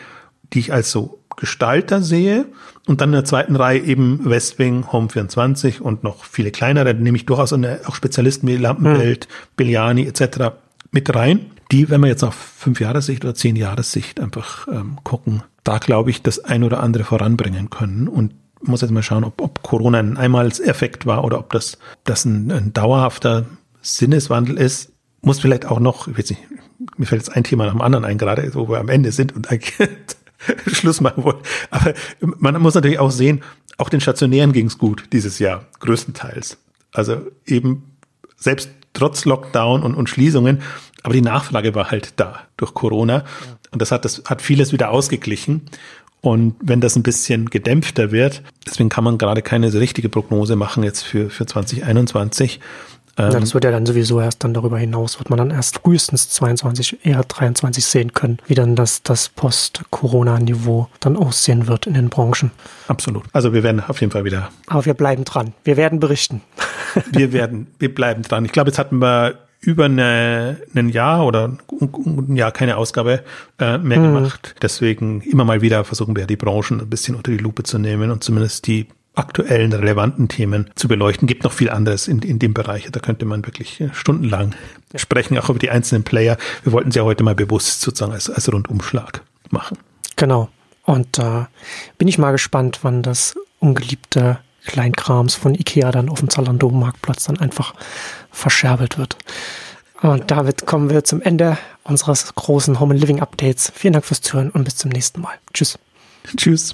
[0.54, 2.46] die ich als so Gestalter sehe.
[2.86, 7.18] Und dann in der zweiten Reihe eben Westwing, Home 24 und noch viele kleinere, nehme
[7.18, 9.32] ich durchaus eine, auch Spezialisten wie Lampenwelt, hm.
[9.56, 10.56] Bigliani etc.
[10.92, 15.44] mit rein, die, wenn wir jetzt auf fünf Jahressicht oder zehn Jahressicht einfach ähm, gucken,
[15.64, 18.08] da glaube ich, das ein oder andere voranbringen können.
[18.08, 22.26] Und muss jetzt mal schauen, ob, ob Corona ein Einmalseffekt war oder ob das, das
[22.26, 23.46] ein, ein dauerhafter
[23.82, 24.92] Sinneswandel ist.
[25.22, 26.42] Muss vielleicht auch noch, ich weiß nicht,
[26.98, 29.36] mir fällt jetzt ein Thema nach dem anderen ein, gerade wo wir am Ende sind
[29.36, 29.90] und eigentlich
[30.68, 31.40] Schluss machen wollen.
[31.72, 33.42] Aber man muss natürlich auch sehen,
[33.78, 36.58] auch den Stationären ging es gut dieses Jahr, größtenteils.
[36.92, 37.98] Also eben
[38.36, 40.62] selbst trotz Lockdown und, und Schließungen,
[41.02, 43.18] aber die Nachfrage war halt da durch Corona.
[43.18, 43.24] Ja.
[43.74, 45.62] Und das hat, das hat vieles wieder ausgeglichen.
[46.22, 50.56] Und wenn das ein bisschen gedämpfter wird, deswegen kann man gerade keine so richtige Prognose
[50.56, 52.62] machen jetzt für, für 2021.
[53.18, 55.80] Ja, das ähm, wird ja dann sowieso erst dann darüber hinaus, wird man dann erst
[55.80, 61.94] frühestens 22, eher 23 sehen können, wie dann das, das Post-Corona-Niveau dann aussehen wird in
[61.94, 62.52] den Branchen.
[62.88, 63.26] Absolut.
[63.34, 64.50] Also wir werden auf jeden Fall wieder.
[64.68, 65.54] Aber wir bleiben dran.
[65.64, 66.42] Wir werden berichten.
[67.12, 68.46] wir werden, wir bleiben dran.
[68.46, 73.24] Ich glaube, jetzt hatten wir über eine, ein Jahr oder ein Jahr keine Ausgabe
[73.60, 74.14] äh, mehr mhm.
[74.14, 74.56] gemacht.
[74.62, 78.12] Deswegen immer mal wieder versuchen wir die Branchen ein bisschen unter die Lupe zu nehmen
[78.12, 81.28] und zumindest die aktuellen, relevanten Themen zu beleuchten.
[81.28, 82.90] Gibt noch viel anderes in, in dem Bereich.
[82.92, 84.54] Da könnte man wirklich äh, stundenlang
[84.92, 85.00] ja.
[85.00, 86.38] sprechen, auch über die einzelnen Player.
[86.64, 89.78] Wir wollten sie ja heute mal bewusst sozusagen als, als Rundumschlag machen.
[90.18, 90.50] Genau.
[90.84, 91.46] Und da äh,
[91.98, 97.40] bin ich mal gespannt, wann das ungeliebte Kleinkrams von Ikea dann auf dem Zalando-Marktplatz dann
[97.40, 97.74] einfach
[98.34, 99.16] verscherbelt wird.
[100.02, 103.72] Und damit kommen wir zum Ende unseres großen Home and Living Updates.
[103.74, 105.36] Vielen Dank fürs Zuhören und bis zum nächsten Mal.
[105.54, 105.80] Tschüss.
[106.36, 106.72] Tschüss.